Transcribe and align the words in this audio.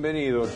Bienvenidos. 0.00 0.50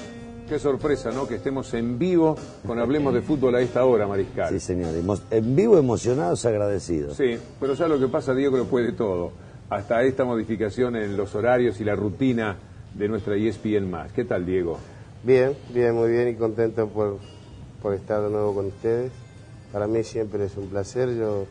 Qué 0.48 0.56
sorpresa, 0.60 1.10
¿no? 1.10 1.26
Que 1.26 1.34
estemos 1.34 1.74
en 1.74 1.98
vivo 1.98 2.36
con 2.64 2.78
Hablemos 2.78 3.12
de 3.12 3.22
Fútbol 3.22 3.56
a 3.56 3.60
esta 3.60 3.84
hora, 3.84 4.06
Mariscal. 4.06 4.50
Sí, 4.50 4.60
señor. 4.60 4.94
En 5.32 5.56
vivo, 5.56 5.76
emocionados, 5.76 6.46
agradecidos. 6.46 7.16
Sí, 7.16 7.36
pero 7.58 7.74
ya 7.74 7.88
lo 7.88 7.98
que 7.98 8.06
pasa, 8.06 8.36
Diego, 8.36 8.56
lo 8.56 8.66
puede 8.66 8.92
todo. 8.92 9.32
Hasta 9.68 10.00
esta 10.04 10.24
modificación 10.24 10.94
en 10.94 11.16
los 11.16 11.34
horarios 11.34 11.80
y 11.80 11.84
la 11.84 11.96
rutina 11.96 12.56
de 12.94 13.08
nuestra 13.08 13.34
ESPN+. 13.34 14.12
¿Qué 14.14 14.24
tal, 14.24 14.46
Diego? 14.46 14.78
Bien, 15.24 15.56
bien, 15.74 15.92
muy 15.96 16.12
bien 16.12 16.28
y 16.28 16.36
contento 16.36 16.86
por, 16.86 17.18
por 17.82 17.94
estar 17.94 18.22
de 18.22 18.30
nuevo 18.30 18.54
con 18.54 18.66
ustedes. 18.66 19.10
Para 19.72 19.88
mí 19.88 20.04
siempre 20.04 20.44
es 20.44 20.56
un 20.56 20.68
placer. 20.68 21.16
Yo 21.16 21.46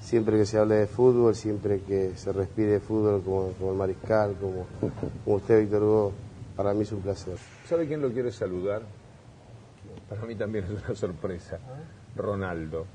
siempre 0.00 0.38
que 0.38 0.46
se 0.46 0.56
hable 0.56 0.76
de 0.76 0.86
fútbol, 0.86 1.34
siempre 1.34 1.80
que 1.80 2.12
se 2.14 2.32
respire 2.32 2.78
fútbol 2.78 3.22
como, 3.24 3.48
como 3.58 3.72
el 3.72 3.76
mariscal, 3.76 4.36
como, 4.40 4.66
como 5.24 5.36
usted, 5.36 5.62
Víctor 5.62 5.82
Hugo, 5.82 6.12
para 6.56 6.72
mí 6.74 6.82
es 6.82 6.92
un 6.92 7.00
placer. 7.02 7.36
¿Sabe 7.64 7.86
quién 7.86 8.00
lo 8.02 8.10
quiere 8.10 8.30
saludar? 8.30 8.82
Para 10.08 10.22
mí 10.22 10.34
también 10.34 10.64
es 10.64 10.70
una 10.84 10.94
sorpresa. 10.94 11.58
Ronaldo. 12.16 12.86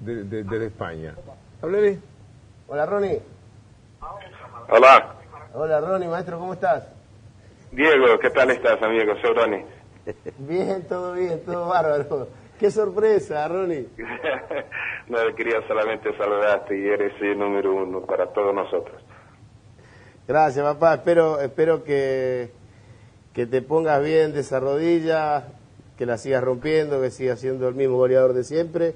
De, 0.00 0.24
de- 0.24 0.44
desde 0.44 0.66
España. 0.66 1.14
Háblale. 1.60 1.98
Hola, 2.68 2.86
Ronnie. 2.86 3.20
Hola, 4.68 5.16
Hola, 5.54 5.80
Ronnie, 5.80 6.08
maestro, 6.08 6.38
¿cómo 6.38 6.54
estás? 6.54 6.88
Diego, 7.72 8.18
¿qué 8.20 8.30
tal 8.30 8.50
estás, 8.50 8.80
amigo? 8.82 9.12
Soy 9.20 9.34
Ronnie. 9.34 9.66
Bien, 10.38 10.86
todo 10.88 11.12
bien, 11.14 11.44
todo 11.44 11.68
bárbaro. 11.68 12.28
Qué 12.58 12.70
sorpresa, 12.70 13.46
Ronnie. 13.48 13.88
no, 15.08 15.18
quería 15.36 15.66
solamente 15.66 16.16
saludarte 16.16 16.78
y 16.78 16.86
eres 16.88 17.12
el 17.20 17.38
número 17.38 17.74
uno 17.74 18.00
para 18.06 18.32
todos 18.32 18.54
nosotros. 18.54 19.01
Gracias, 20.32 20.64
papá. 20.64 20.94
Espero, 20.94 21.40
espero 21.42 21.84
que, 21.84 22.48
que 23.34 23.44
te 23.44 23.60
pongas 23.60 24.02
bien 24.02 24.32
de 24.32 24.40
esa 24.40 24.60
rodilla, 24.60 25.44
que 25.98 26.06
la 26.06 26.16
sigas 26.16 26.42
rompiendo, 26.42 27.02
que 27.02 27.10
sigas 27.10 27.38
siendo 27.38 27.68
el 27.68 27.74
mismo 27.74 27.98
goleador 27.98 28.32
de 28.32 28.42
siempre. 28.42 28.94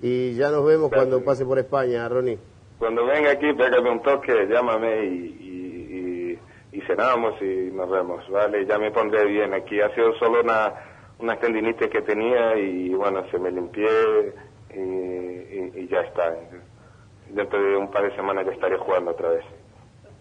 Y 0.00 0.36
ya 0.36 0.50
nos 0.50 0.64
vemos 0.64 0.92
cuando 0.92 1.24
pase 1.24 1.44
por 1.44 1.58
España, 1.58 2.08
Ronnie. 2.08 2.38
Cuando 2.78 3.04
venga 3.06 3.32
aquí, 3.32 3.52
pégame 3.54 3.90
un 3.90 4.02
toque, 4.02 4.46
llámame 4.48 5.04
y, 5.04 5.08
y, 5.10 6.38
y, 6.72 6.78
y 6.78 6.80
cenamos 6.82 7.34
y 7.42 7.72
nos 7.72 7.90
vemos, 7.90 8.22
¿vale? 8.30 8.64
Ya 8.64 8.78
me 8.78 8.92
pondré 8.92 9.24
bien 9.24 9.52
aquí. 9.54 9.80
Ha 9.80 9.92
sido 9.96 10.14
solo 10.20 10.42
una, 10.42 10.74
una 11.18 11.34
tendinitis 11.40 11.88
que 11.88 12.02
tenía 12.02 12.56
y 12.56 12.94
bueno, 12.94 13.28
se 13.32 13.38
me 13.40 13.50
limpié 13.50 14.32
y, 14.76 14.78
y- 14.78 15.72
y 15.74 15.88
ya 15.88 16.02
está. 16.02 16.32
Dentro 17.30 17.60
de 17.60 17.76
un 17.76 17.90
par 17.90 18.04
de 18.04 18.14
semanas 18.14 18.46
ya 18.46 18.52
estaré 18.52 18.76
jugando 18.78 19.10
otra 19.10 19.30
vez. 19.30 19.44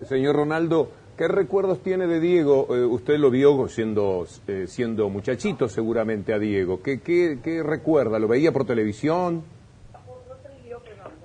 Señor 0.05 0.35
Ronaldo, 0.35 0.89
¿qué 1.17 1.27
recuerdos 1.27 1.81
tiene 1.81 2.05
de 2.05 2.19
Diego? 2.19 2.67
Eh, 2.69 2.85
usted 2.85 3.17
lo 3.17 3.31
vio 3.31 3.67
siendo, 3.67 4.25
eh, 4.47 4.65
siendo 4.67 5.09
muchachito 5.09 5.67
seguramente 5.67 6.33
a 6.33 6.39
Diego. 6.39 6.81
¿Qué, 6.83 7.01
qué, 7.01 7.63
recuerda? 7.63 8.19
¿Lo 8.19 8.27
veía 8.27 8.51
por 8.51 8.65
televisión? 8.65 9.43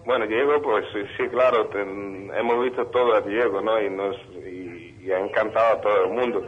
Bueno, 0.06 0.26
Diego, 0.26 0.60
pues 0.62 0.86
sí, 1.16 1.28
claro, 1.28 1.68
hemos 1.74 2.64
visto 2.64 2.86
todo 2.86 3.14
a 3.14 3.20
Diego, 3.20 3.60
¿no? 3.60 3.80
Y, 3.80 3.90
nos, 3.90 4.16
y, 4.44 4.96
y 5.04 5.12
ha 5.12 5.20
encantado 5.20 5.76
a 5.76 5.80
todo 5.80 6.04
el 6.04 6.10
mundo. 6.10 6.46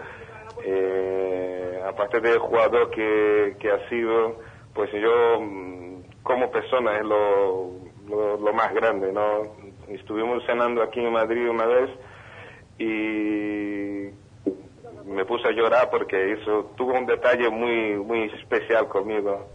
Eh, 0.65 1.81
aparte 1.87 2.21
del 2.21 2.39
jugador 2.39 2.91
que, 2.91 3.55
que 3.61 3.71
ha 3.71 3.89
sido, 3.91 4.41
pues 4.73 4.91
yo 4.93 5.41
mm, 5.41 6.03
como 6.23 6.51
persona 6.51 6.97
es 6.97 7.05
lo, 7.05 7.71
lo, 8.09 8.39
lo 8.39 8.53
más 8.55 8.73
grande, 8.75 9.13
¿no? 9.13 9.55
Estuvimos 9.89 10.43
cenando 10.47 10.83
aquí 10.83 11.01
en 11.01 11.13
Madrid 11.13 11.49
una 11.49 11.67
vez 11.67 11.91
y 12.79 14.11
me 15.07 15.25
puse 15.27 15.49
a 15.49 15.53
llorar 15.53 15.91
porque 15.91 16.31
hizo, 16.41 16.73
tuvo 16.77 16.93
un 16.95 17.07
detalle 17.07 17.49
muy, 17.51 17.95
muy 17.97 18.25
especial 18.41 18.89
conmigo. 18.89 19.49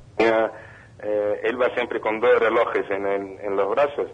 Eh, 1.02 1.40
él 1.44 1.62
va 1.62 1.74
siempre 1.76 2.00
con 2.02 2.20
dos 2.20 2.38
relojes 2.40 2.90
en, 2.92 3.06
el- 3.06 3.40
en 3.42 3.56
los 3.56 3.70
brazos 3.72 4.08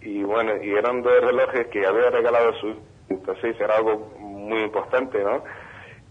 y 0.00 0.22
bueno, 0.22 0.52
y 0.62 0.70
eran 0.70 1.02
dos 1.02 1.20
relojes 1.20 1.66
que 1.68 1.84
había 1.86 2.10
regalado 2.10 2.50
a 2.50 2.60
su, 2.60 2.76
entonces 3.08 3.56
era 3.60 3.76
algo 3.76 4.12
muy 4.18 4.62
importante, 4.62 5.18
¿no? 5.22 5.42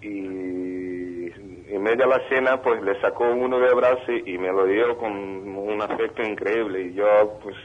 Y 0.01 1.27
en 1.73 1.81
medio 1.81 2.05
de 2.05 2.07
la 2.07 2.27
cena 2.29 2.61
pues 2.61 2.81
le 2.81 2.99
sacó 3.01 3.23
uno 3.31 3.59
de 3.59 3.73
brazo 3.73 4.11
y 4.11 4.37
me 4.37 4.51
lo 4.51 4.65
dio 4.65 4.97
con 4.97 5.11
un 5.13 5.81
afecto 5.81 6.21
increíble 6.23 6.81
y 6.83 6.93
yo 6.93 7.39
pues 7.41 7.55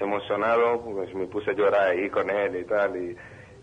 emocionado 0.00 0.80
pues 0.82 1.14
me 1.14 1.26
puse 1.26 1.50
a 1.50 1.54
llorar 1.54 1.88
ahí 1.90 2.08
con 2.08 2.30
él 2.30 2.56
y 2.56 2.64
tal 2.64 2.96
y, 2.96 3.16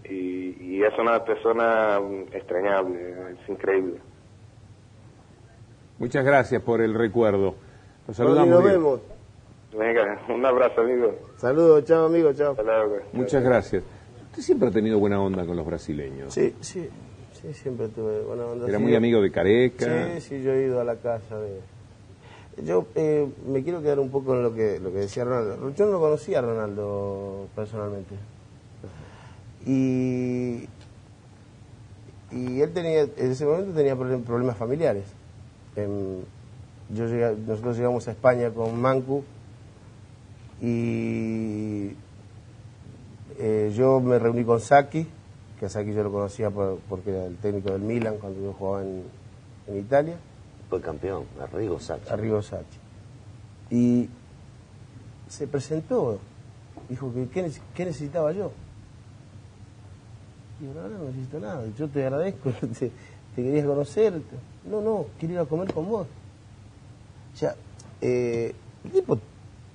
y, 0.10 0.58
y 0.60 0.84
es 0.84 0.94
una 1.00 1.24
persona 1.24 2.00
mm, 2.00 2.34
extrañable, 2.36 3.14
es 3.34 3.50
increíble. 3.50 4.00
Muchas 6.00 6.24
gracias 6.26 6.62
por 6.62 6.82
el 6.82 6.94
recuerdo. 6.94 7.56
Nos 8.08 8.18
saludamos. 8.18 8.50
nos 8.50 8.64
vemos. 8.64 9.00
Venga, 9.78 10.20
un 10.30 10.46
abrazo 10.46 10.82
amigo. 10.82 11.14
Saludos, 11.38 11.84
chao, 11.86 12.06
amigo, 12.08 12.34
chao. 12.34 12.56
Muchas 13.14 13.44
gracias. 13.44 13.84
Usted 14.30 14.42
siempre 14.42 14.70
ha 14.70 14.72
tenido 14.72 14.98
buena 15.00 15.22
onda 15.22 15.46
con 15.46 15.56
los 15.58 15.66
brasileños. 15.66 16.34
Sí, 16.34 16.56
sí, 16.62 16.90
sí, 17.34 17.54
siempre 17.54 17.88
tuve 17.90 18.22
buena 18.22 18.46
onda. 18.46 18.68
Era 18.68 18.78
Sí, 18.78 18.84
muy 18.84 18.96
amigo 18.96 19.22
de 19.22 19.32
Careca. 19.32 19.86
Sí, 20.16 20.22
sí, 20.22 20.42
yo 20.42 20.54
he 20.54 20.64
ido 20.66 20.80
a 20.80 20.84
la 20.84 20.96
casa 20.96 21.38
de... 21.40 21.60
Yo 22.66 22.88
eh, 22.96 23.28
me 23.48 23.64
quiero 23.64 23.82
quedar 23.82 24.00
un 24.00 24.10
poco 24.10 24.34
en 24.36 24.44
lo 24.44 24.54
que, 24.54 24.80
lo 24.80 24.92
que 24.92 25.00
decía 25.00 25.24
Ronaldo. 25.24 25.72
Yo 25.76 25.86
no 25.86 25.92
lo 25.94 26.00
conocía 26.00 26.40
a 26.40 26.42
Ronaldo 26.42 27.48
personalmente. 27.56 28.16
Y, 29.66 30.68
y 32.32 32.62
él 32.62 32.72
tenía, 32.74 33.02
en 33.02 33.32
ese 33.32 33.46
momento 33.46 33.74
tenía 33.74 33.96
problem- 33.96 34.24
problemas 34.24 34.58
familiares. 34.58 35.04
Em, 35.76 36.22
yo 36.94 37.06
llegué 37.08 37.36
nosotros 37.48 37.78
llegamos 37.78 38.08
a 38.08 38.12
España 38.12 38.50
con 38.52 38.80
Mancu 38.82 39.24
y 40.62 41.94
eh, 43.38 43.72
yo 43.76 44.00
me 44.00 44.20
reuní 44.20 44.44
con 44.44 44.60
Saki, 44.60 45.08
que 45.60 45.66
a 45.66 45.70
Saki 45.70 45.94
yo 45.94 46.04
lo 46.04 46.12
conocía 46.12 46.50
por- 46.50 46.80
porque 46.90 47.12
era 47.12 47.26
el 47.26 47.38
técnico 47.38 47.72
del 47.72 47.82
Milan 47.82 48.16
cuando 48.20 48.42
yo 48.42 48.54
jugaba 48.54 48.84
en, 48.84 49.04
en 49.68 49.78
Italia, 49.78 50.16
Fue 50.70 50.82
campeón, 50.82 51.26
Arrigo 51.42 51.80
Sachi. 51.80 52.10
Arrigo 52.10 52.42
Sacchi. 52.42 52.78
Y 53.72 54.10
se 55.28 55.48
presentó, 55.48 56.20
dijo 56.90 57.12
que 57.14 57.28
qué 57.74 57.86
necesitaba 57.86 58.32
yo. 58.34 58.52
Yo, 60.62 60.74
no, 60.74 60.88
no 60.90 61.06
necesito 61.06 61.40
nada, 61.40 61.64
yo 61.78 61.88
te 61.88 62.04
agradezco, 62.04 62.52
te, 62.80 62.92
te 63.36 63.44
quería 63.44 63.66
conocer. 63.66 64.14
No, 64.70 64.82
no, 64.82 65.06
quiero 65.20 65.34
ir 65.36 65.40
a 65.40 65.46
comer 65.46 65.74
con 65.74 65.88
vos. 65.90 66.08
O 67.34 67.38
sea, 67.38 67.56
eh, 68.02 68.54
el, 68.84 68.92
tipo, 68.92 69.18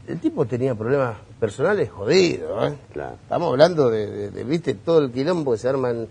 el 0.06 0.20
tipo 0.20 0.44
tenía 0.46 0.74
problemas 0.74 1.16
personales 1.40 1.90
jodidos, 1.90 2.72
¿eh? 2.72 2.76
Claro. 2.92 3.16
Estamos 3.22 3.50
hablando 3.50 3.88
de, 3.90 4.06
de- 4.10 4.30
de, 4.30 4.44
viste, 4.44 4.74
todo 4.74 4.98
el 5.00 5.10
quilombo 5.10 5.52
que 5.52 5.58
se 5.58 5.68
arman 5.68 6.06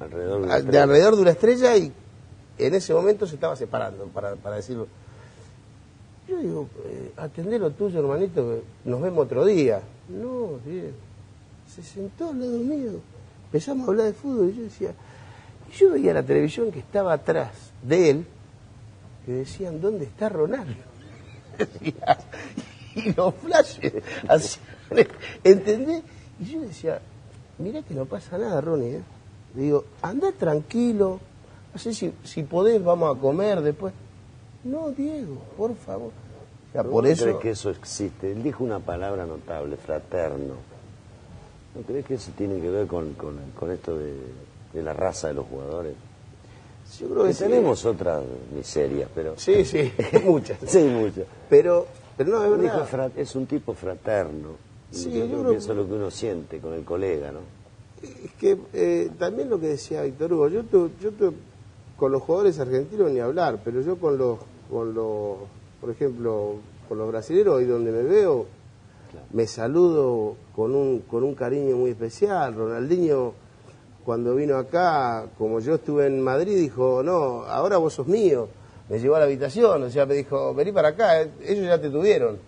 Alrededor 0.00 0.46
de, 0.46 0.52
a- 0.52 0.60
de 0.60 0.78
alrededor 0.78 1.16
de 1.16 1.22
una 1.22 1.30
estrella 1.30 1.76
y 1.76 1.92
en 2.58 2.74
ese 2.74 2.92
momento 2.92 3.26
se 3.26 3.36
estaba 3.36 3.56
separando, 3.56 4.04
para, 4.06 4.34
para 4.36 4.56
decirlo. 4.56 4.86
Yo 6.28 6.38
digo, 6.38 6.68
eh, 6.86 7.12
atendé 7.16 7.58
lo 7.58 7.70
tuyo, 7.70 8.00
hermanito, 8.00 8.42
que 8.48 8.62
nos 8.90 9.00
vemos 9.00 9.24
otro 9.24 9.44
día. 9.44 9.80
No, 10.08 10.58
bien. 10.64 10.92
Se 11.74 11.82
sentó 11.82 12.28
al 12.28 12.40
lado 12.40 12.58
mío. 12.58 13.00
Empezamos 13.46 13.88
a 13.88 13.90
hablar 13.90 14.06
de 14.06 14.12
fútbol 14.12 14.50
y 14.50 14.56
yo 14.56 14.62
decía, 14.62 14.94
yo 15.76 15.90
veía 15.92 16.14
la 16.14 16.22
televisión 16.22 16.70
que 16.70 16.78
estaba 16.78 17.12
atrás 17.12 17.72
de 17.82 18.10
él, 18.10 18.26
que 19.26 19.32
decían, 19.32 19.80
¿dónde 19.80 20.04
está 20.04 20.28
Ronaldo? 20.28 20.74
Y 22.96 23.12
los 23.12 23.34
flashes, 23.34 23.92
así, 24.28 24.60
¿entendés? 25.42 26.04
Y 26.38 26.44
yo 26.44 26.60
decía, 26.60 27.00
mirá 27.58 27.82
que 27.82 27.92
no 27.92 28.04
pasa 28.04 28.38
nada, 28.38 28.60
Ronnie, 28.60 28.98
¿eh? 28.98 29.02
Le 29.56 29.62
digo, 29.62 29.84
anda 30.00 30.30
tranquilo, 30.30 31.18
no 31.72 31.78
sé 31.80 31.92
si, 31.92 32.12
si 32.22 32.44
podés, 32.44 32.84
vamos 32.84 33.16
a 33.16 33.20
comer 33.20 33.62
después. 33.62 33.92
No, 34.62 34.92
Diego, 34.92 35.38
por 35.56 35.74
favor. 35.74 36.12
O 36.68 36.72
sea, 36.72 36.82
¿Pero 36.82 36.92
por 36.92 37.04
eso... 37.04 37.36
que 37.40 37.50
eso 37.50 37.68
existe? 37.70 38.30
Él 38.30 38.44
dijo 38.44 38.62
una 38.62 38.78
palabra 38.78 39.26
notable, 39.26 39.76
fraterno. 39.76 40.54
¿No 41.74 41.82
crees 41.82 42.04
que 42.06 42.14
eso 42.14 42.30
tiene 42.36 42.60
que 42.60 42.70
ver 42.70 42.86
con, 42.86 43.14
con, 43.14 43.36
con 43.58 43.70
esto 43.72 43.98
de, 43.98 44.14
de 44.72 44.82
la 44.82 44.92
raza 44.92 45.28
de 45.28 45.34
los 45.34 45.46
jugadores? 45.46 45.94
Yo 47.00 47.08
creo 47.08 47.24
que 47.24 47.32
sí. 47.32 47.44
tenemos 47.44 47.84
otras 47.84 48.22
miserias, 48.54 49.08
pero... 49.14 49.34
Sí, 49.36 49.64
sí, 49.64 49.92
muchas. 50.24 50.58
sí, 50.66 50.84
muchas. 50.84 51.24
Pero, 51.48 51.86
pero 52.16 52.30
no, 52.30 52.44
es 52.44 52.50
verdad. 52.50 52.86
fra- 52.86 53.10
es 53.16 53.34
un 53.34 53.46
tipo 53.46 53.74
fraterno. 53.74 54.50
Y 54.92 54.96
Sí, 54.96 55.12
yo 55.12 55.20
yo 55.20 55.26
creo 55.26 55.40
creo 55.40 55.50
que 55.52 55.56
eso 55.58 55.72
es 55.72 55.78
lo 55.78 55.86
que 55.88 55.92
uno 55.94 56.10
siente 56.10 56.58
con 56.60 56.74
el 56.74 56.84
colega, 56.84 57.32
¿no? 57.32 57.40
Es 58.02 58.32
que 58.38 58.56
eh, 58.74 59.10
también 59.18 59.48
lo 59.50 59.58
que 59.58 59.68
decía 59.68 60.02
Víctor 60.02 60.32
Hugo, 60.34 60.48
yo, 60.48 60.62
tu- 60.64 60.90
yo 61.00 61.10
tu- 61.10 61.34
con 61.96 62.12
los 62.12 62.22
jugadores 62.22 62.58
argentinos 62.60 63.10
ni 63.10 63.18
hablar, 63.18 63.58
pero 63.64 63.80
yo 63.80 63.96
con 63.98 64.16
los, 64.18 64.38
con 64.70 64.94
los, 64.94 65.38
por 65.80 65.90
ejemplo, 65.90 66.56
con 66.88 66.98
los 66.98 67.08
brasileños, 67.08 67.54
hoy 67.54 67.64
donde 67.64 67.90
me 67.90 68.02
veo, 68.02 68.46
me 69.32 69.46
saludo 69.46 70.36
con 70.54 70.74
un, 70.74 71.00
con 71.00 71.22
un 71.24 71.34
cariño 71.34 71.76
muy 71.76 71.90
especial. 71.90 72.54
Ronaldinho 72.54 73.32
cuando 74.04 74.34
vino 74.34 74.56
acá, 74.56 75.26
como 75.38 75.60
yo 75.60 75.76
estuve 75.76 76.06
en 76.06 76.20
Madrid, 76.20 76.56
dijo, 76.56 77.02
no, 77.02 77.44
ahora 77.44 77.78
vos 77.78 77.94
sos 77.94 78.06
mío. 78.06 78.48
Me 78.88 78.98
llevó 78.98 79.14
a 79.16 79.18
la 79.20 79.24
habitación, 79.24 79.82
o 79.82 79.88
sea, 79.90 80.04
me 80.04 80.14
dijo, 80.14 80.52
vení 80.54 80.70
para 80.72 80.88
acá, 80.88 81.22
eh, 81.22 81.30
ellos 81.46 81.64
ya 81.66 81.80
te 81.80 81.88
tuvieron. 81.88 82.38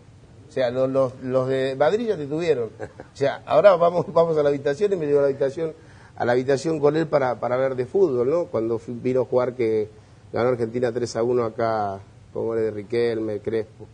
O 0.48 0.52
sea, 0.52 0.70
los, 0.70 0.88
los, 0.90 1.12
los 1.22 1.48
de 1.48 1.74
Madrid 1.76 2.08
ya 2.08 2.16
te 2.16 2.26
tuvieron. 2.26 2.68
O 3.12 3.16
sea, 3.16 3.42
ahora 3.46 3.74
vamos, 3.76 4.04
vamos 4.12 4.36
a 4.36 4.42
la 4.42 4.50
habitación 4.50 4.92
y 4.92 4.96
me 4.96 5.06
llevó 5.06 5.20
a 5.20 5.22
la 5.22 5.28
habitación, 5.28 5.72
a 6.16 6.24
la 6.26 6.32
habitación 6.32 6.78
con 6.78 6.94
él 6.96 7.06
para, 7.06 7.40
para 7.40 7.56
ver 7.56 7.74
de 7.74 7.86
fútbol, 7.86 8.28
¿no? 8.28 8.44
Cuando 8.46 8.78
fui- 8.78 8.92
vino 8.94 9.22
a 9.22 9.24
jugar 9.24 9.54
que 9.54 9.88
ganó 10.34 10.50
Argentina 10.50 10.92
3 10.92 11.16
a 11.16 11.22
1 11.22 11.42
acá, 11.44 12.00
con 12.34 12.44
goles 12.46 12.64
de 12.64 12.70
Riquelme, 12.72 13.40
Crespo. 13.40 13.86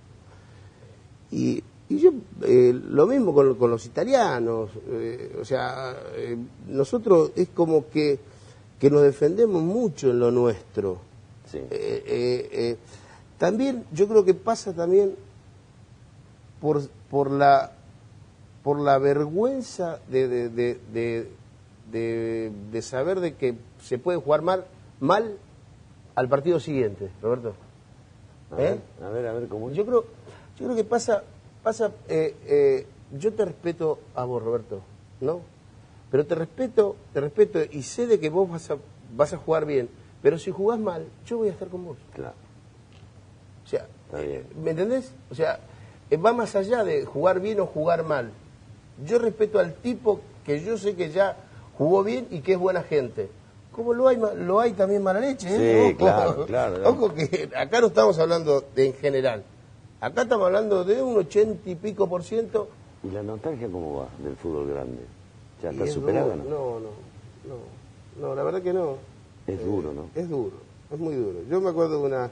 Y, 1.30 1.62
y 1.92 1.98
yo, 1.98 2.10
eh, 2.42 2.72
lo 2.72 3.06
mismo 3.06 3.34
con, 3.34 3.54
con 3.56 3.70
los 3.70 3.84
italianos, 3.84 4.70
eh, 4.88 5.36
o 5.38 5.44
sea, 5.44 5.94
eh, 6.14 6.38
nosotros 6.68 7.32
es 7.36 7.50
como 7.50 7.90
que, 7.90 8.18
que 8.78 8.90
nos 8.90 9.02
defendemos 9.02 9.62
mucho 9.62 10.10
en 10.10 10.18
lo 10.18 10.30
nuestro. 10.30 10.98
Sí. 11.44 11.60
También, 13.36 13.84
yo 13.92 14.08
creo 14.08 14.24
que 14.24 14.32
pasa 14.32 14.72
también 14.72 15.16
por, 16.62 16.80
por, 17.10 17.30
la, 17.30 17.72
por 18.62 18.80
la 18.80 18.96
vergüenza 18.96 19.98
de, 20.08 20.28
de, 20.28 20.78
de, 21.90 22.50
de, 22.70 22.82
saber 22.82 23.20
de 23.20 23.34
que 23.34 23.54
se 23.82 23.98
puede 23.98 24.16
jugar 24.16 24.40
mal, 24.40 24.64
mal 24.98 25.36
al 26.14 26.28
partido 26.30 26.58
siguiente, 26.58 27.10
Roberto. 27.20 27.52
A 28.50 28.56
ver, 28.56 28.80
a 29.04 29.08
ver, 29.10 29.26
a 29.26 29.32
ver 29.34 29.48
cómo 29.48 29.68
es. 29.68 29.76
Yo 29.76 29.84
creo, 29.84 30.04
yo 30.58 30.64
creo 30.64 30.76
que 30.76 30.84
pasa, 30.84 31.24
pasa, 31.62 31.92
eh, 32.08 32.34
eh, 32.46 32.86
yo 33.12 33.32
te 33.32 33.44
respeto 33.44 34.00
a 34.14 34.24
vos, 34.24 34.42
Roberto, 34.42 34.80
¿no? 35.20 35.40
Pero 36.10 36.26
te 36.26 36.34
respeto, 36.34 36.96
te 37.12 37.20
respeto 37.20 37.60
y 37.70 37.82
sé 37.82 38.06
de 38.06 38.20
que 38.20 38.28
vos 38.28 38.50
vas 38.50 38.70
a, 38.70 38.76
vas 39.14 39.32
a 39.32 39.38
jugar 39.38 39.64
bien, 39.64 39.88
pero 40.22 40.38
si 40.38 40.50
jugás 40.50 40.78
mal, 40.78 41.06
yo 41.26 41.38
voy 41.38 41.48
a 41.48 41.52
estar 41.52 41.68
con 41.68 41.84
vos. 41.84 41.98
Claro. 42.14 42.34
O 43.64 43.68
sea, 43.68 43.86
bien. 44.12 44.46
¿me 44.62 44.70
entendés? 44.72 45.12
O 45.30 45.34
sea, 45.34 45.60
eh, 46.10 46.16
va 46.16 46.32
más 46.32 46.54
allá 46.56 46.84
de 46.84 47.04
jugar 47.04 47.40
bien 47.40 47.60
o 47.60 47.66
jugar 47.66 48.04
mal. 48.04 48.30
Yo 49.04 49.18
respeto 49.18 49.58
al 49.58 49.74
tipo 49.74 50.20
que 50.44 50.62
yo 50.62 50.76
sé 50.76 50.94
que 50.94 51.10
ya 51.10 51.36
jugó 51.78 52.02
bien 52.04 52.26
y 52.30 52.40
que 52.40 52.52
es 52.52 52.58
buena 52.58 52.82
gente. 52.82 53.30
Como 53.70 53.94
lo 53.94 54.08
hay, 54.08 54.18
lo 54.36 54.60
hay 54.60 54.72
también 54.72 55.02
mala 55.02 55.20
leche, 55.20 55.48
¿eh? 55.48 55.88
Sí, 55.88 55.96
claro, 55.96 56.44
claro. 56.44 56.88
Ojo 56.90 57.14
que 57.14 57.48
acá 57.56 57.80
no 57.80 57.86
estamos 57.86 58.18
hablando 58.18 58.62
de 58.74 58.88
en 58.88 58.94
general. 58.94 59.44
Acá 60.02 60.22
estamos 60.22 60.46
hablando 60.46 60.82
de 60.82 61.00
un 61.00 61.16
ochenta 61.16 61.70
y 61.70 61.76
pico 61.76 62.08
por 62.08 62.24
ciento. 62.24 62.68
¿Y 63.04 63.10
la 63.12 63.22
nostalgia 63.22 63.68
cómo 63.70 63.98
va 64.00 64.08
del 64.18 64.34
fútbol 64.34 64.66
grande? 64.68 64.98
¿Ya 65.62 65.70
está 65.70 65.84
es 65.84 65.92
superada? 65.92 66.34
no? 66.34 66.42
No, 66.42 66.80
no, 66.80 66.88
no. 67.46 68.20
No, 68.20 68.34
la 68.34 68.42
verdad 68.42 68.60
que 68.62 68.72
no. 68.72 68.96
Es 69.46 69.64
duro, 69.64 69.92
¿no? 69.94 70.06
Es 70.16 70.28
duro, 70.28 70.56
es 70.92 70.98
muy 70.98 71.14
duro. 71.14 71.38
Yo 71.48 71.60
me 71.60 71.70
acuerdo 71.70 72.00
de 72.00 72.06
una, 72.08 72.30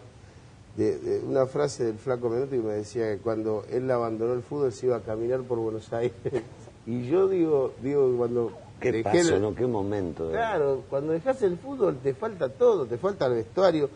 de, 0.76 0.98
de 0.98 1.20
una 1.24 1.46
frase 1.46 1.84
del 1.84 1.98
flaco 1.98 2.28
Menotti 2.28 2.56
que 2.56 2.62
me 2.62 2.72
decía 2.72 3.14
que 3.14 3.18
cuando 3.22 3.64
él 3.70 3.88
abandonó 3.88 4.32
el 4.34 4.42
fútbol 4.42 4.72
se 4.72 4.86
iba 4.86 4.96
a 4.96 5.00
caminar 5.02 5.42
por 5.42 5.58
Buenos 5.60 5.92
Aires. 5.92 6.12
y 6.86 7.06
yo 7.06 7.28
digo, 7.28 7.72
digo 7.82 8.12
cuando 8.16 8.50
¿Qué 8.80 8.90
dejé 8.90 9.20
el- 9.20 9.40
no? 9.40 9.54
¿Qué 9.54 9.68
momento? 9.68 10.28
Claro, 10.30 10.82
cuando 10.90 11.12
dejas 11.12 11.40
el 11.42 11.56
fútbol 11.56 11.98
te 12.02 12.14
falta 12.14 12.48
todo, 12.48 12.84
te 12.86 12.98
falta 12.98 13.26
el 13.26 13.34
vestuario, 13.34 13.88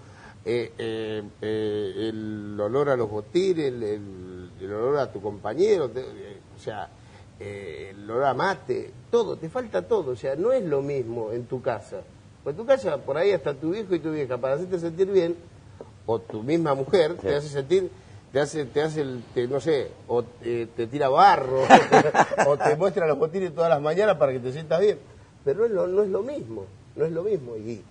eh, 0.45 0.73
eh, 0.79 1.23
eh, 1.41 2.09
el 2.11 2.59
olor 2.61 2.91
a 2.91 2.97
los 2.97 3.11
botines, 3.11 3.67
el, 3.67 3.83
el- 3.83 4.51
el 4.61 4.73
olor 4.73 4.99
a 4.99 5.11
tu 5.13 5.21
compañero, 5.21 5.89
te- 5.91 6.01
eh, 6.01 6.39
o 6.57 6.61
sea, 6.61 6.89
eh, 7.41 7.93
el 7.95 8.11
olor 8.11 8.25
a 8.25 8.35
mate, 8.35 8.91
todo, 9.11 9.37
te 9.37 9.49
falta 9.49 9.83
todo, 9.83 10.13
o 10.13 10.17
sea, 10.17 10.37
no 10.37 10.53
es 10.53 10.65
lo 10.65 10.83
mismo 10.83 11.33
en 11.33 11.47
tu 11.47 11.61
casa. 11.63 12.03
Pues 12.43 12.55
en 12.55 12.59
tu 12.63 12.67
casa, 12.67 12.99
por 12.99 13.17
ahí 13.17 13.31
está 13.31 13.55
tu 13.55 13.75
hijo 13.75 13.95
y 13.95 14.01
tu 14.01 14.13
vieja, 14.13 14.37
para 14.39 14.55
hacerte 14.55 14.79
sentir 14.79 15.11
bien, 15.11 15.35
o 16.07 16.19
tu 16.21 16.43
misma 16.43 16.75
mujer 16.75 17.15
te 17.15 17.35
hace 17.35 17.49
sentir, 17.49 17.91
te 18.33 18.41
hace, 18.41 18.65
te 18.67 18.83
hace, 18.83 19.01
el, 19.01 19.23
te- 19.33 19.49
no 19.49 19.61
sé, 19.61 19.89
o 20.09 20.23
te, 20.23 20.67
te 20.67 20.87
tira 20.87 21.09
barro, 21.09 21.63
o 22.47 22.57
te 22.59 22.77
muestra 22.77 23.07
los 23.07 23.19
botines 23.19 23.55
todas 23.55 23.71
las 23.71 23.81
mañanas 23.81 24.17
para 24.17 24.33
que 24.33 24.41
te 24.41 24.53
sientas 24.53 24.81
bien. 24.81 24.99
Pero 25.45 25.61
no 25.61 25.65
es 25.67 25.71
lo, 25.73 25.87
no 25.87 26.03
es 26.03 26.09
lo 26.11 26.23
mismo, 26.23 26.67
no 26.97 27.05
es 27.07 27.13
lo 27.13 27.23
mismo. 27.23 27.57
Y, 27.57 27.83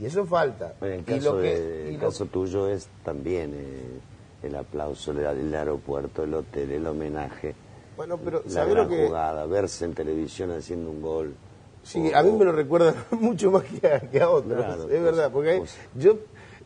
y 0.00 0.06
eso 0.06 0.24
falta. 0.26 0.74
Bueno, 0.80 0.94
el 0.96 1.04
caso, 1.04 1.34
lo 1.36 1.42
que- 1.42 1.58
de- 1.60 1.84
y 1.84 1.94
el 1.94 2.00
lo- 2.00 2.06
caso 2.06 2.26
tuyo 2.26 2.68
es 2.68 2.88
también 3.04 3.52
eh, 3.54 4.00
el 4.42 4.54
aplauso, 4.56 5.12
el, 5.12 5.18
el 5.18 5.54
aeropuerto, 5.54 6.24
el 6.24 6.34
hotel, 6.34 6.70
el 6.72 6.86
homenaje, 6.86 7.54
bueno, 7.96 8.16
pero 8.18 8.42
la 8.46 8.50
¿sabés 8.50 8.74
gran 8.74 8.84
lo 8.84 8.90
que...? 8.90 9.06
jugada, 9.06 9.44
verse 9.46 9.84
en 9.84 9.94
televisión 9.94 10.50
haciendo 10.52 10.90
un 10.90 11.02
gol. 11.02 11.34
Sí, 11.82 12.10
O- 12.12 12.16
a 12.16 12.22
mí 12.22 12.32
me 12.32 12.44
lo 12.46 12.52
recuerda 12.52 12.94
mucho 13.12 13.50
más 13.50 13.64
que 13.64 13.86
a, 13.86 14.00
que 14.00 14.20
a 14.20 14.28
otros. 14.30 14.54
Claro, 14.56 14.82
es 14.84 14.88
pues, 14.88 15.02
verdad, 15.02 15.30
porque 15.32 15.50
hay- 15.50 15.58
pues. 15.58 15.76
yo, 15.94 16.18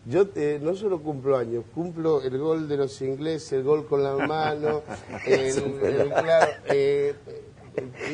yo 0.07 0.27
eh, 0.37 0.61
no 0.63 0.75
solo 0.77 1.01
cumplo 1.03 1.37
años, 1.37 1.65
cumplo 1.75 2.23
el 2.23 2.39
gol 2.39 2.69
de 2.69 2.77
los 2.77 3.01
ingleses, 3.03 3.53
el 3.55 3.65
gol 3.65 3.87
con 3.87 4.03
la 4.05 4.15
mano, 4.27 4.83
el, 5.27 5.59
el- 5.83 6.09
claro, 6.11 6.53
eh, 6.69 7.15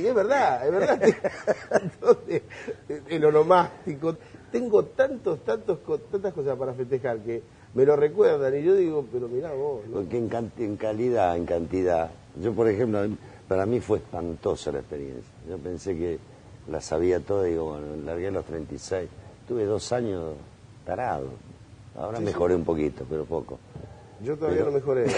y 0.01 0.07
es 0.07 0.15
verdad, 0.15 0.67
es 0.67 0.73
verdad. 0.73 1.03
Entonces, 1.83 2.43
el 3.09 3.25
onomástico. 3.27 4.17
Tengo 4.51 4.85
tantos, 4.85 5.41
tantos, 5.45 5.79
tantas 6.11 6.35
cosas 6.35 6.59
para 6.59 6.75
festejar 6.75 7.19
que 7.21 7.43
me 7.75 7.85
lo 7.85 7.97
recuerdan 7.97 8.57
y 8.59 8.63
yo 8.63 8.75
digo, 8.75 9.07
pero 9.13 9.29
mirá 9.29 9.53
vos. 9.53 9.83
¿no? 9.87 9.95
Porque 9.95 10.19
en, 10.19 10.53
en 10.59 10.77
calidad, 10.77 11.37
en 11.37 11.47
cantidad. 11.47 12.11
Yo, 12.41 12.53
por 12.53 12.69
ejemplo, 12.69 13.01
para 13.49 13.67
mí 13.67 13.81
fue 13.81 13.99
espantosa 13.99 14.73
la 14.73 14.81
experiencia. 14.81 15.33
Yo 15.49 15.59
pensé 15.59 15.97
que 15.97 16.19
la 16.69 16.81
sabía 16.81 17.21
toda 17.21 17.49
y 17.49 17.53
digo, 17.53 17.73
bueno, 17.73 17.87
largué 18.05 18.29
a 18.29 18.33
los 18.33 18.45
36. 18.45 19.09
Tuve 19.47 19.65
dos 19.65 19.93
años 19.93 20.35
tarado. 20.85 21.29
Ahora 21.97 22.21
mejoré 22.21 22.55
un 22.55 22.65
poquito, 22.65 23.05
pero 23.09 23.25
poco. 23.25 23.59
Yo 24.23 24.37
todavía 24.37 24.65
no 24.65 24.73
mejoré. 24.73 25.07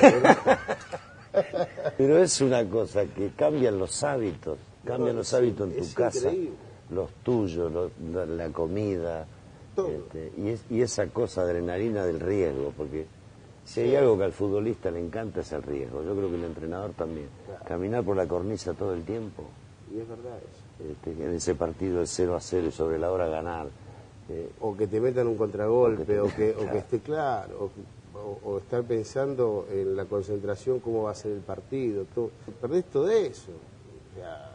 Pero 1.97 2.19
es 2.19 2.41
una 2.41 2.69
cosa 2.69 3.07
que 3.07 3.31
cambian 3.31 3.79
los 3.79 4.03
hábitos, 4.05 4.59
cambian 4.85 5.15
No, 5.15 5.21
los 5.21 5.29
sí, 5.29 5.37
hábitos 5.37 5.71
en 5.73 5.81
tu 5.81 5.95
casa, 5.95 6.29
increíble. 6.29 6.57
Los 6.93 7.11
tuyos, 7.23 7.71
los- 7.73 7.91
la, 8.13 8.27
la 8.27 8.49
comida, 8.51 9.27
Todo. 9.75 9.89
este, 9.89 10.33
y, 10.37 10.49
es- 10.51 10.65
y 10.71 10.83
esa 10.83 11.07
cosa 11.09 11.43
adrenalina 11.43 12.05
del 12.05 12.21
riesgo, 12.21 12.73
porque 12.77 13.07
si 13.65 13.81
hay 13.81 13.97
algo 13.97 14.19
que 14.19 14.25
al 14.25 14.33
futbolista 14.33 14.91
le 14.91 15.01
encanta 15.01 15.41
es 15.41 15.53
el 15.53 15.63
riesgo, 15.63 16.03
yo 16.03 16.15
creo 16.15 16.29
que 16.29 16.37
el 16.37 16.45
entrenador 16.45 16.93
también, 16.93 17.29
caminar 17.67 18.05
por 18.05 18.17
la 18.17 18.27
cornisa 18.27 18.75
todo 18.75 18.93
el 18.95 19.05
tiempo, 19.05 19.45
Y 19.93 19.99
es 20.01 20.09
verdad 20.09 20.37
eso. 20.39 20.91
este, 20.93 21.25
en 21.25 21.35
ese 21.35 21.55
partido 21.55 22.01
de 22.01 22.07
0 22.07 22.35
a 22.37 22.41
0 22.41 22.67
y 22.69 22.73
sobre 22.73 22.99
la 22.99 23.11
hora 23.13 23.27
ganar, 23.29 23.69
eh, 24.29 24.51
o 24.61 24.77
que 24.77 24.87
te 24.87 25.01
metan 25.01 25.27
un 25.27 25.37
contragolpe, 25.37 26.21
o 26.21 26.29
que, 26.35 26.51
o 26.53 26.55
Claro. 26.59 26.73
que 26.73 26.79
esté 26.79 27.01
claro, 27.01 27.71
o, 28.15 28.39
o- 28.51 28.59
estar 28.59 28.83
pensando 28.85 29.67
en 29.71 29.97
la 29.97 30.05
concentración, 30.05 30.81
cómo 30.81 31.05
va 31.05 31.11
a 31.11 31.15
ser 31.15 31.33
el 31.33 31.41
partido, 31.41 32.05
todo. 32.15 32.31
Perdés 32.61 32.85
todo 32.87 33.11
eso. 33.11 33.51
O 33.53 34.19
sea, 34.19 34.52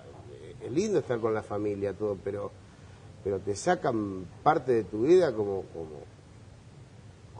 es 0.67 0.73
lindo 0.73 0.99
estar 0.99 1.19
con 1.19 1.33
la 1.33 1.43
familia, 1.43 1.93
todo, 1.93 2.17
pero, 2.23 2.51
pero 3.23 3.39
te 3.39 3.55
sacan 3.55 4.25
parte 4.43 4.71
de 4.73 4.83
tu 4.83 5.03
vida 5.03 5.33
como, 5.33 5.63
como, 5.73 5.99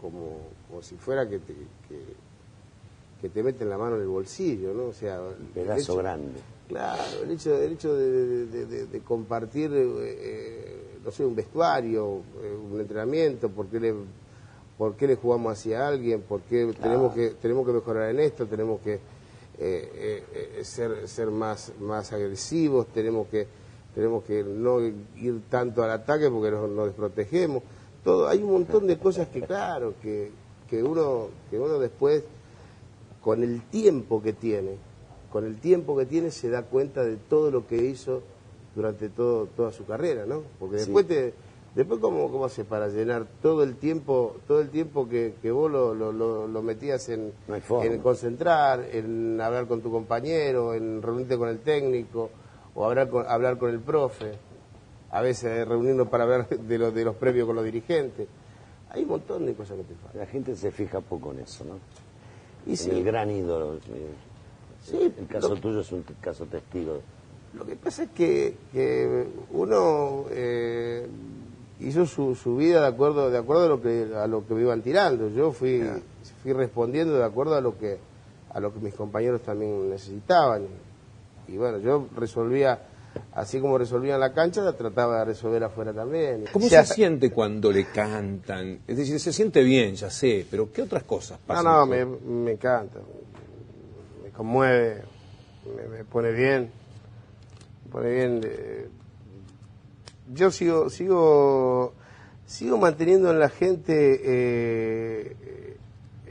como, 0.00 0.40
como 0.68 0.82
si 0.82 0.96
fuera 0.96 1.28
que 1.28 1.38
te, 1.38 1.54
que, 1.88 2.02
que 3.20 3.28
te 3.28 3.42
meten 3.42 3.68
la 3.68 3.78
mano 3.78 3.96
en 3.96 4.02
el 4.02 4.08
bolsillo, 4.08 4.72
¿no? 4.74 4.84
O 4.86 4.92
sea, 4.92 5.20
pedazo 5.54 5.80
hecho- 5.80 5.96
grande. 5.96 6.40
Claro, 6.68 7.02
el 7.24 7.30
hecho, 7.30 7.56
el 7.56 7.72
hecho 7.72 7.94
de, 7.96 8.46
de- 8.46 8.66
de- 8.66 8.86
de 8.86 9.00
compartir, 9.00 9.72
eh, 9.72 9.86
eh, 10.02 10.98
no 11.02 11.10
sé, 11.10 11.24
un 11.24 11.34
vestuario, 11.34 12.22
eh, 12.42 12.54
un 12.70 12.78
entrenamiento, 12.78 13.48
por 13.48 13.68
qué 13.68 13.80
le, 13.80 13.94
por 14.76 14.94
qué 14.94 15.06
le 15.06 15.16
jugamos 15.16 15.52
hacia 15.52 15.88
alguien, 15.88 16.20
por 16.20 16.42
qué 16.42 16.70
tenemos, 16.78 17.14
que, 17.14 17.30
tenemos 17.30 17.66
que 17.66 17.72
mejorar 17.72 18.10
en 18.10 18.20
esto, 18.20 18.46
tenemos 18.46 18.80
que 18.82 19.00
eh, 19.60 19.90
eh, 19.94 20.52
eh, 20.60 20.64
ser, 20.64 21.08
ser 21.08 21.30
más, 21.30 21.72
más 21.80 22.12
agresivos, 22.12 22.86
tenemos 22.88 23.26
que, 23.28 23.46
tenemos 23.94 24.22
que 24.24 24.44
no 24.44 24.80
ir 24.80 25.42
tanto 25.50 25.82
al 25.82 25.90
ataque 25.90 26.30
porque 26.30 26.50
nos, 26.50 26.70
nos 26.70 26.86
desprotegemos. 26.86 27.62
Todo, 28.04 28.28
hay 28.28 28.42
un 28.42 28.52
montón 28.52 28.86
de 28.86 28.98
cosas 28.98 29.28
que, 29.28 29.42
claro, 29.42 29.94
que, 30.00 30.30
que, 30.70 30.82
uno, 30.82 31.28
que 31.50 31.58
uno 31.58 31.78
después 31.78 32.22
con 33.20 33.42
el 33.42 33.62
tiempo 33.62 34.22
que 34.22 34.32
tiene, 34.32 34.76
con 35.32 35.44
el 35.44 35.58
tiempo 35.58 35.96
que 35.96 36.06
tiene 36.06 36.30
se 36.30 36.48
da 36.48 36.62
cuenta 36.62 37.04
de 37.04 37.16
todo 37.16 37.50
lo 37.50 37.66
que 37.66 37.76
hizo 37.76 38.22
durante 38.76 39.08
todo, 39.08 39.46
toda 39.46 39.72
su 39.72 39.84
carrera, 39.84 40.24
¿no? 40.24 40.42
Porque 40.60 40.78
Sí. 40.78 40.84
después 40.84 41.06
te, 41.08 41.34
después 41.74 42.00
cómo, 42.00 42.30
cómo 42.30 42.44
hace 42.46 42.64
para 42.64 42.88
llenar 42.88 43.26
todo 43.42 43.62
el 43.62 43.76
tiempo, 43.76 44.36
todo 44.46 44.60
el 44.60 44.70
tiempo 44.70 45.08
que, 45.08 45.34
que 45.42 45.50
vos 45.50 45.70
lo, 45.70 45.94
lo, 45.94 46.12
lo- 46.12 46.46
lo 46.48 46.62
metías 46.62 47.08
en, 47.08 47.32
No 47.96 48.02
concentrar, 48.02 48.86
en 48.92 49.40
hablar 49.40 49.66
con 49.66 49.80
tu 49.82 49.90
compañero, 49.90 50.74
en 50.74 51.02
reunirte 51.02 51.36
con 51.38 51.48
el 51.48 51.58
técnico, 51.60 52.30
o 52.74 52.84
hablar 52.84 53.08
con, 53.08 53.26
hablar 53.26 53.58
con 53.58 53.70
el 53.70 53.80
profe, 53.80 54.32
a 55.10 55.22
veces 55.22 55.66
reunirnos 55.66 56.08
para 56.08 56.24
hablar 56.24 56.48
de 56.48 56.78
los 56.78 56.92
de 56.94 57.04
los 57.04 57.16
previos 57.16 57.46
con 57.46 57.56
los 57.56 57.64
dirigentes. 57.64 58.26
Hay 58.90 59.02
un 59.02 59.08
montón 59.10 59.44
de 59.46 59.54
cosas 59.54 59.76
que 59.78 59.84
te 59.84 59.94
faltan. 59.94 60.20
La 60.20 60.26
gente 60.26 60.56
se 60.56 60.70
fija 60.70 61.00
poco 61.00 61.32
en 61.32 61.40
eso, 61.40 61.64
¿no? 61.64 61.74
Y 62.66 62.70
en 62.70 62.76
sí, 62.76 62.90
el 62.90 63.04
gran 63.04 63.30
ídolo. 63.30 63.74
eh, 63.74 64.14
Sí, 64.82 65.12
el 65.18 65.26
caso 65.26 65.54
tuyo 65.56 65.80
es 65.80 65.90
un 65.92 66.04
caso 66.20 66.46
testigo 66.46 67.00
Lo 67.54 67.66
que 67.66 67.74
pasa 67.76 68.04
es 68.04 68.10
que, 68.10 68.56
que 68.72 69.26
uno 69.50 70.24
eh, 70.30 71.06
hizo 71.80 72.06
su, 72.06 72.34
su 72.34 72.56
vida 72.56 72.80
de 72.82 72.86
acuerdo 72.88 73.30
de 73.30 73.38
acuerdo 73.38 73.64
a 73.64 73.68
lo 73.68 73.80
que 73.82 74.08
a 74.14 74.26
lo 74.26 74.46
que 74.46 74.54
me 74.54 74.62
iban 74.62 74.82
tirando. 74.82 75.28
Yo 75.30 75.52
fui 75.52 75.82
fui 76.42 76.52
respondiendo 76.52 77.16
de 77.16 77.24
acuerdo 77.24 77.54
a 77.56 77.60
lo 77.60 77.78
que 77.78 77.98
a 78.50 78.60
lo 78.60 78.72
que 78.72 78.80
mis 78.80 78.94
compañeros 78.94 79.42
también 79.42 79.90
necesitaban. 79.90 80.66
Y 81.46 81.56
bueno, 81.56 81.78
yo 81.78 82.06
resolvía 82.16 82.80
así 83.32 83.60
como 83.60 83.78
resolvía 83.78 84.14
en 84.14 84.20
la 84.20 84.32
cancha, 84.32 84.70
trataba 84.72 85.20
de 85.20 85.24
resolver 85.26 85.64
afuera 85.64 85.92
también. 85.92 86.44
¿Cómo 86.52 86.66
O 86.66 86.68
sea, 86.68 86.84
se 86.84 86.94
siente 86.94 87.30
cuando 87.30 87.70
le 87.72 87.86
cantan? 87.86 88.80
Es 88.86 88.96
decir, 88.96 89.18
se 89.18 89.32
siente 89.32 89.62
bien, 89.62 89.94
ya 89.94 90.10
sé, 90.10 90.46
pero 90.50 90.70
¿qué 90.72 90.82
otras 90.82 91.04
cosas 91.04 91.38
No, 91.40 91.46
pasan? 91.46 91.64
no, 91.64 91.80
con- 91.80 91.90
me, 91.90 92.04
me 92.44 92.52
encanta. 92.52 92.98
Me 94.22 94.30
conmueve, 94.30 95.02
me, 95.76 95.88
me 95.98 96.04
pone 96.04 96.32
bien. 96.32 96.70
Me 97.86 97.90
pone 97.92 98.10
bien. 98.10 98.40
eh, 98.44 98.88
yo 100.32 100.50
sigo, 100.50 100.90
sigo, 100.90 101.94
sigo 102.46 102.78
manteniendo 102.78 103.30
en 103.30 103.38
la 103.38 103.48
gente 103.48 104.20
eh, 104.24 105.76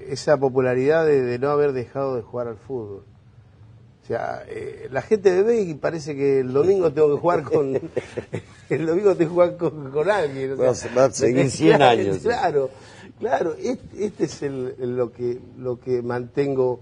esa 0.08 0.38
popularidad 0.38 1.06
de, 1.06 1.22
de 1.22 1.40
no 1.40 1.50
haber 1.50 1.74
dejado 1.74 2.16
de 2.16 2.22
jugar 2.22 2.48
al 2.48 2.58
fútbol. 2.58 3.04
O 4.04 4.08
sea, 4.08 4.44
eh, 4.48 4.88
la 4.90 5.02
gente 5.02 5.32
me 5.36 5.42
ve 5.44 5.62
y 5.62 5.74
parece 5.74 6.16
que 6.16 6.40
el 6.40 6.54
domingo 6.54 6.92
tengo 6.94 7.14
que 7.14 7.20
jugar 7.22 7.44
con. 7.44 7.74
el 8.70 8.86
domingo 8.86 9.16
tengo 9.16 9.18
que 9.18 9.26
jugar 9.26 9.58
con, 9.58 9.92
con 9.92 10.10
alguien. 10.10 10.54
o 10.54 10.74
sea, 10.74 10.92
vas 10.96 11.10
a 11.10 11.14
seguir 11.14 11.52
100 11.52 11.82
años. 11.82 12.18
Claro, 12.20 12.70
claro. 13.20 13.54
Este, 13.56 14.06
este 14.06 14.24
es 14.26 14.44
el, 14.44 14.76
el- 14.80 14.96
lo, 14.96 15.12
que, 15.12 15.40
lo 15.58 15.80
que 15.82 16.02
mantengo. 16.02 16.80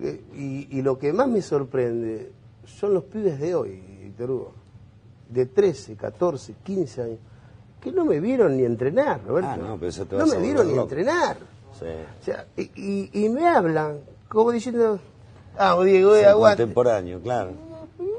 eh, 0.00 0.22
Y, 0.34 0.78
y 0.78 0.80
lo 0.80 0.98
que 0.98 1.12
más 1.12 1.28
me 1.28 1.42
sorprende 1.42 2.30
son 2.64 2.94
los 2.94 3.04
pibes 3.04 3.38
de 3.38 3.54
hoy, 3.54 3.82
Víctor 4.02 4.30
Hugo. 4.30 4.52
De 5.32 5.46
13, 5.46 5.96
14, 5.96 6.54
15 6.62 7.02
años. 7.02 7.18
Que 7.80 7.90
no 7.90 8.04
me 8.04 8.20
vieron 8.20 8.56
ni 8.56 8.64
entrenar, 8.64 9.20
Roberto. 9.26 9.50
Ah, 9.52 9.56
no, 9.56 9.76
pero 9.76 9.88
eso 9.88 10.04
te 10.06 10.16
no 10.16 10.22
a 10.22 10.26
me 10.26 10.38
vieron 10.38 10.66
ni 10.68 10.74
loco. 10.74 10.82
entrenar. 10.88 11.36
Sí. 11.78 11.86
O 12.20 12.24
sea, 12.24 12.46
y, 12.56 12.62
y- 12.76 13.10
y 13.24 13.28
me 13.28 13.46
hablan 13.48 13.98
como 14.28 14.52
diciendo, 14.52 15.00
ah, 15.58 15.76
Diego, 15.82 16.14
eh, 16.14 16.20
Ser 16.20 16.28
aguante. 16.28 16.62
contemporáneo, 16.62 17.20
claro. 17.20 17.50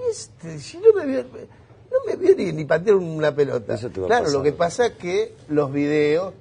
Este, 0.09 0.59
si 0.59 0.77
no 0.79 0.91
me 0.93 1.05
vio, 1.05 1.23
no 1.23 1.97
me 2.05 2.15
vio 2.15 2.35
ni, 2.35 2.51
ni 2.51 2.65
patear 2.65 2.95
una 2.97 3.33
pelota. 3.33 3.73
Eso 3.75 3.89
te 3.89 3.99
va 4.01 4.07
a 4.07 4.09
Claro, 4.09 4.23
pasar. 4.25 4.37
lo 4.37 4.43
que 4.43 4.51
pasa 4.51 4.85
es 4.87 4.93
que 4.93 5.33
los 5.47 5.71
videos, 5.71 6.33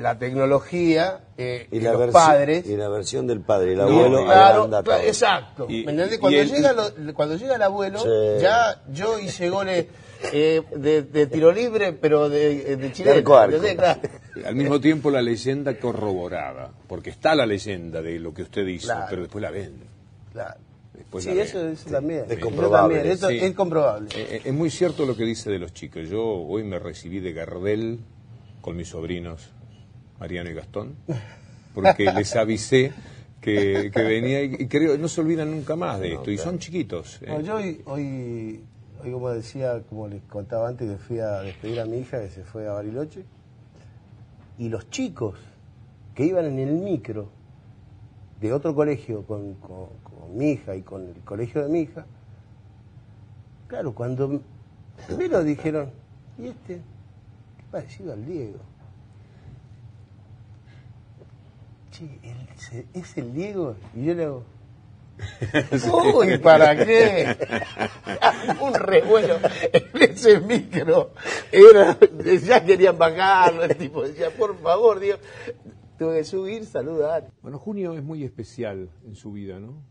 la 0.00 0.18
tecnología, 0.18 1.20
eh, 1.36 1.68
Y 1.70 1.78
y 1.78 1.80
la, 1.80 1.92
los 1.94 2.10
padres... 2.12 2.66
y 2.66 2.76
la 2.76 2.88
versión 2.88 3.26
del 3.26 3.40
padre 3.40 3.70
y 3.70 3.72
el 3.72 3.78
No, 3.78 3.84
abuelo 3.84 4.24
claro, 4.24 4.68
exacto. 5.02 5.66
Y- 5.68 5.84
¿Me 5.84 5.92
entendés? 5.92 6.16
y 6.16 6.20
Cuando, 6.20 6.38
el- 6.40 6.48
llega 6.50 6.72
lo- 6.72 7.14
cuando 7.14 7.36
llega 7.36 7.56
el 7.56 7.62
abuelo, 7.62 7.98
Sí. 7.98 8.42
ya 8.42 8.82
yo 8.92 9.18
hice 9.18 9.48
goles 9.50 9.86
eh, 10.32 10.62
de, 10.74 11.02
de 11.02 11.26
tiro 11.26 11.52
libre, 11.52 11.92
pero 11.92 12.28
de, 12.28 12.76
de. 12.76 12.86
¿entendés? 12.86 13.22
Claro. 13.22 14.00
Al 14.46 14.54
mismo 14.54 14.80
tiempo 14.80 15.10
la 15.10 15.20
leyenda 15.22 15.78
corroborada, 15.78 16.70
porque 16.88 17.10
está 17.10 17.34
la 17.34 17.46
leyenda 17.46 18.00
de 18.02 18.18
lo 18.18 18.32
que 18.34 18.42
usted 18.42 18.66
hizo, 18.66 18.86
Claro. 18.86 19.06
pero 19.10 19.22
después 19.22 19.42
la 19.42 19.50
ven. 19.50 19.72
Claro. 20.32 20.54
Después 20.94 21.24
sí, 21.24 21.30
eso, 21.38 21.68
eso 21.68 21.90
también. 21.90 22.24
Es 22.26 22.32
Eso 22.32 22.40
comprobable, 22.40 22.96
también, 22.96 23.14
eso 23.14 23.28
Sí. 23.28 23.38
es 23.40 23.54
comprobable. 23.54 24.08
Eh, 24.14 24.26
eh, 24.36 24.40
es 24.44 24.52
muy 24.54 24.70
cierto 24.70 25.04
lo 25.04 25.14
que 25.16 25.24
dice 25.24 25.50
de 25.50 25.58
los 25.58 25.72
chicos. 25.74 26.08
Yo 26.08 26.22
hoy 26.24 26.64
me 26.64 26.78
recibí 26.78 27.20
de 27.20 27.32
Gardel 27.34 28.00
con 28.62 28.76
mis 28.76 28.88
sobrinos 28.88 29.50
Mariano 30.20 30.50
y 30.50 30.54
Gastón, 30.54 30.96
porque 31.74 32.04
les 32.12 32.34
avisé 32.36 32.92
que, 33.40 33.90
que 33.92 34.02
venía 34.02 34.42
y, 34.42 34.54
y 34.60 34.66
creo 34.66 34.96
no 34.98 35.08
se 35.08 35.20
olvidan 35.20 35.50
nunca 35.50 35.76
más 35.76 36.00
de 36.00 36.14
esto. 36.14 36.30
Y 36.30 36.38
son 36.38 36.58
chiquitos. 36.58 37.20
eh. 37.22 37.26
No, 37.28 37.40
yo 37.40 37.56
hoy, 37.56 37.80
hoy, 37.86 38.60
hoy, 39.04 39.12
como 39.12 39.30
decía, 39.30 39.82
como 39.88 40.08
les 40.08 40.22
contaba 40.22 40.68
antes, 40.68 40.90
que 40.90 40.96
fui 40.98 41.18
a 41.20 41.40
despedir 41.42 41.80
a 41.80 41.84
mi 41.86 41.98
hija 41.98 42.20
que 42.20 42.28
se 42.30 42.42
fue 42.44 42.66
a 42.66 42.72
Bariloche, 42.72 43.24
y 44.58 44.68
los 44.68 44.88
chicos 44.90 45.34
que 46.14 46.24
iban 46.24 46.46
en 46.46 46.58
el 46.58 46.72
micro 46.72 47.28
de 48.40 48.52
otro 48.52 48.74
colegio 48.74 49.22
con, 49.22 49.54
con- 49.54 49.88
con 50.02 50.36
mi 50.36 50.52
hija 50.52 50.74
y 50.74 50.82
con 50.82 51.06
el 51.08 51.20
colegio 51.24 51.62
de 51.62 51.68
mi 51.68 51.80
hija, 51.80 52.06
claro, 53.68 53.94
cuando 53.94 54.40
primero 55.06 55.44
dijeron, 55.44 55.90
¿y 56.38 56.48
este? 56.48 56.74
Qué 56.76 57.64
parecido 57.70 58.12
al 58.14 58.24
Diego. 58.24 58.58
Che, 61.96 62.04
él 62.22 62.36
se- 62.56 62.86
¿es 62.94 63.16
el 63.16 63.32
Diego? 63.32 63.76
Y 63.94 64.04
yo 64.04 64.14
le 64.14 64.24
hago, 64.24 64.44
Uy, 66.18 66.36
¿para 66.38 66.76
qué? 66.76 67.36
Un 68.60 68.74
revuelo 68.74 69.38
en 69.72 70.02
ese 70.02 70.40
micro. 70.40 71.12
Era, 71.50 71.96
ya 72.44 72.62
querían 72.64 72.98
bajarlo, 72.98 73.64
el 73.64 73.76
tipo 73.76 74.02
decía, 74.06 74.30
por 74.30 74.58
favor, 74.60 75.00
Dios. 75.00 75.18
Tuve 75.98 76.18
que 76.18 76.24
subir, 76.24 76.66
saludar. 76.66 77.28
Bueno, 77.40 77.58
junio 77.58 77.94
es 77.94 78.02
muy 78.02 78.22
especial 78.24 78.90
en 79.06 79.14
su 79.16 79.32
vida, 79.32 79.58
¿no? 79.58 79.82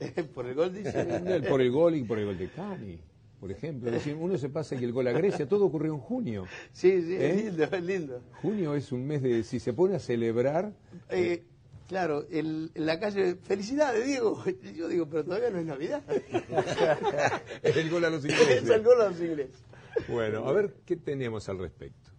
Por 0.34 0.46
el 0.46 0.54
gol 0.56 0.74
dice. 0.74 1.42
Por 1.48 1.60
el 1.60 1.70
gol 1.70 1.94
y 1.94 2.02
por 2.02 2.18
el 2.18 2.26
gol 2.26 2.36
de 2.38 2.48
Cani, 2.48 2.98
por 3.40 3.50
ejemplo. 3.50 3.88
Es 3.88 3.94
decir, 3.94 4.14
uno 4.18 4.36
se 4.38 4.48
pasa 4.48 4.74
y 4.74 4.84
el 4.84 4.92
gol 4.92 5.06
a 5.08 5.12
Grecia, 5.12 5.46
todo 5.48 5.66
ocurrió 5.66 5.92
en 5.94 6.00
junio. 6.00 6.44
Sí, 6.72 7.02
sí, 7.02 7.14
¿Eh? 7.14 7.30
es 7.30 7.44
lindo, 7.44 7.64
es 7.64 7.82
lindo. 7.84 8.22
Junio 8.42 8.74
es 8.74 8.92
un 8.92 9.06
mes 9.06 9.22
de, 9.22 9.42
si 9.44 9.60
se 9.60 9.72
pone 9.72 9.96
a 9.96 9.98
celebrar, 9.98 10.72
Eh, 11.10 11.44
claro, 11.88 12.26
el- 12.30 12.70
en 12.74 12.86
la 12.86 12.98
calle, 12.98 13.36
felicidades, 13.36 14.06
Diego. 14.06 14.42
Yo 14.76 14.88
digo, 14.88 15.06
pero 15.08 15.24
todavía 15.24 15.50
no 15.50 15.58
es 15.58 15.66
Navidad. 15.66 16.02
el 17.62 17.90
gol 17.90 18.04
a 18.04 18.10
los 18.10 18.24
es 18.24 18.30
ingleses. 18.32 18.70
el 18.70 18.82
gol 18.82 19.00
a 19.00 19.08
los 19.10 19.20
ingleses. 19.20 19.62
Bueno, 20.08 20.46
a 20.46 20.52
ver 20.52 20.74
qué 20.84 20.96
tenemos 20.96 21.48
al 21.48 21.58
respecto. 21.58 22.10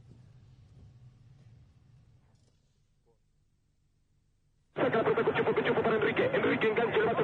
Saca 4.75 4.97
la 4.97 5.03
pelota 5.03 5.23
Cucho, 5.25 5.55
Cucho 5.55 5.73
para 5.81 5.95
Enrique. 5.95 6.25
Enrique 6.33 6.67
engancha, 6.69 6.97
le 6.97 7.05
va 7.05 7.11
a 7.11 7.17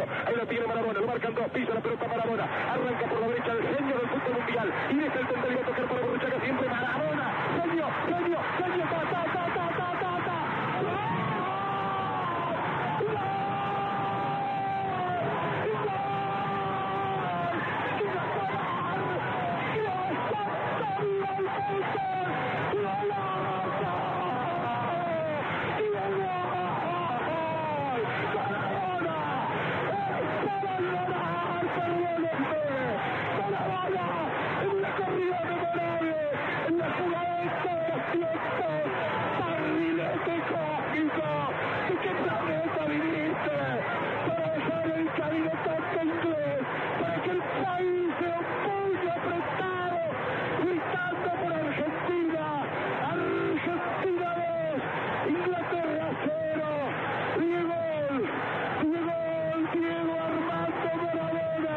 Diego. 0.00 0.12
Ahí 0.26 0.36
la 0.36 0.46
tiene 0.46 0.66
Maradona, 0.66 1.00
lo 1.00 1.06
marcan 1.06 1.34
dos, 1.34 1.50
pisa 1.50 1.74
la 1.74 1.80
pelota 1.80 2.08
Maradona. 2.08 2.44
Arranca 2.44 3.06
por 3.06 3.20
la 3.20 3.28
derecha 3.28 3.52
el 3.52 3.62
genio 3.62 3.96
del 3.98 4.08
fútbol 4.08 4.32
mundial. 4.38 4.72
Y 4.90 4.94
deja 4.94 5.18
el 5.18 5.26
va 5.26 5.60
a 5.60 5.66
tocar 5.66 5.84
para 5.86 6.00
Borruchaga 6.00 6.40
siempre 6.40 6.68
Maradona. 6.68 7.26
Genio, 7.60 7.86
genio, 8.06 8.38
genio, 8.58 8.84
ta. 8.90 9.30
en 34.62 34.82
la 34.82 34.90
corrida 34.94 35.40
memorable, 35.44 36.16
en 36.68 36.78
la 36.78 36.90
jugada 36.90 37.34
de 37.40 37.48
todos 37.62 37.84
los 37.88 38.02
tiempos, 38.12 38.82
barrilete 39.40 40.34
cósmico, 40.50 41.28
¿y 41.88 41.94
qué 42.02 42.12
planeta 42.22 42.84
viniste? 42.86 43.56
Para 44.28 44.46
dejar 44.54 44.86
el 44.90 45.08
camino 45.12 45.50
tanto 45.64 45.98
inglés, 46.02 46.62
para 47.00 47.22
que 47.22 47.30
el 47.30 47.42
país 47.42 48.08
se 48.20 48.28
opulle 48.40 49.10
apretado, 49.10 50.00
gritando 50.62 51.30
por 51.40 51.52
Argentina, 51.52 52.44
Argentina 53.10 54.28
2, 54.36 55.30
Inglaterra 55.30 56.08
0, 56.24 56.64
Diego, 57.40 57.80
Diego, 58.82 59.18
Diego 59.72 60.14
Armando 60.20 60.90
Maradona, 61.02 61.76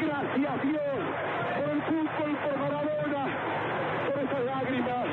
gracias 0.00 0.62
Dios 0.62 1.38
por 1.58 1.70
el 1.70 1.82
fútbol, 1.82 2.36
por 2.42 2.58
Maradona, 2.58 3.26
por 4.06 4.18
esas 4.22 4.44
lágrimas, 4.44 5.06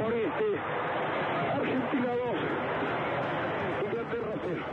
por 0.00 0.12
este 0.14 0.48
Argentina 1.54 2.08
2, 2.08 2.36
Inglaterra 3.84 4.34
0. 4.46 4.64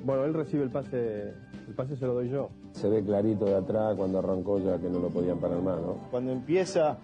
Bueno, 0.00 0.24
él 0.24 0.32
recibe 0.52 0.64
el 0.64 0.70
pase, 0.70 1.34
el 1.66 1.74
pase 1.74 1.96
se 1.96 2.06
lo 2.06 2.14
doy 2.14 2.28
yo. 2.28 2.50
Se 2.72 2.88
ve 2.88 3.02
clarito 3.02 3.46
de 3.46 3.54
atrás 3.54 3.94
cuando 3.96 4.18
arrancó 4.18 4.58
ya 4.58 4.78
que 4.78 4.90
no 4.90 4.98
lo 4.98 5.08
podían 5.08 5.38
parar 5.38 5.62
más, 5.62 5.80
¿no? 5.80 5.96
Cuando 6.10 6.30
empieza 6.30 6.98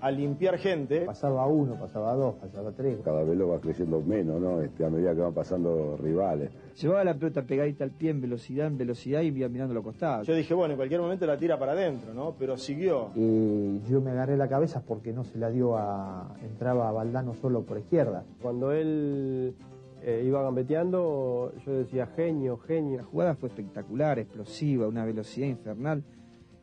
a 0.00 0.10
limpiar 0.10 0.58
gente, 0.58 1.06
pasaba 1.06 1.44
a 1.44 1.46
uno, 1.46 1.78
pasaba 1.78 2.12
a 2.12 2.14
dos, 2.14 2.34
pasaba 2.34 2.68
a 2.68 2.72
tres. 2.72 2.98
cada 3.02 3.22
vez 3.22 3.38
lo 3.38 3.48
va 3.48 3.58
creciendo 3.58 4.02
menos, 4.02 4.38
¿no? 4.38 4.60
Este, 4.60 4.84
a 4.84 4.90
medida 4.90 5.14
que 5.14 5.20
van 5.22 5.32
pasando 5.32 5.96
rivales. 5.96 6.50
Llevaba 6.78 7.04
la 7.04 7.14
pelota 7.14 7.42
pegadita 7.42 7.84
al 7.84 7.90
pie 7.90 8.10
en 8.10 8.20
velocidad, 8.20 8.66
en 8.66 8.76
velocidad 8.76 9.22
y 9.22 9.28
iba 9.28 9.48
mirando 9.48 9.72
los 9.72 9.82
costados. 9.82 10.26
Yo 10.26 10.34
dije, 10.34 10.52
bueno, 10.52 10.72
en 10.72 10.76
cualquier 10.76 11.00
momento 11.00 11.24
la 11.24 11.38
tira 11.38 11.58
para 11.58 11.72
adentro, 11.72 12.12
¿no? 12.12 12.34
Pero 12.38 12.58
siguió. 12.58 13.12
Y 13.14 13.80
yo 13.88 14.02
me 14.02 14.10
agarré 14.10 14.36
la 14.36 14.48
cabeza 14.48 14.82
porque 14.86 15.14
no 15.14 15.24
se 15.24 15.38
la 15.38 15.48
dio 15.48 15.78
a. 15.78 16.36
entraba 16.42 16.90
a 16.90 16.92
Valdano 16.92 17.32
solo 17.32 17.62
por 17.62 17.78
izquierda. 17.78 18.24
Cuando 18.42 18.72
él 18.72 19.54
eh, 20.04 20.22
iba 20.26 20.42
gambeteando, 20.42 21.52
yo 21.64 21.72
decía 21.72 22.06
genio, 22.06 22.58
genio. 22.58 22.98
La 22.98 23.04
jugada 23.04 23.34
fue 23.34 23.48
espectacular, 23.48 24.18
explosiva, 24.18 24.86
una 24.86 25.04
velocidad 25.04 25.46
infernal. 25.48 26.02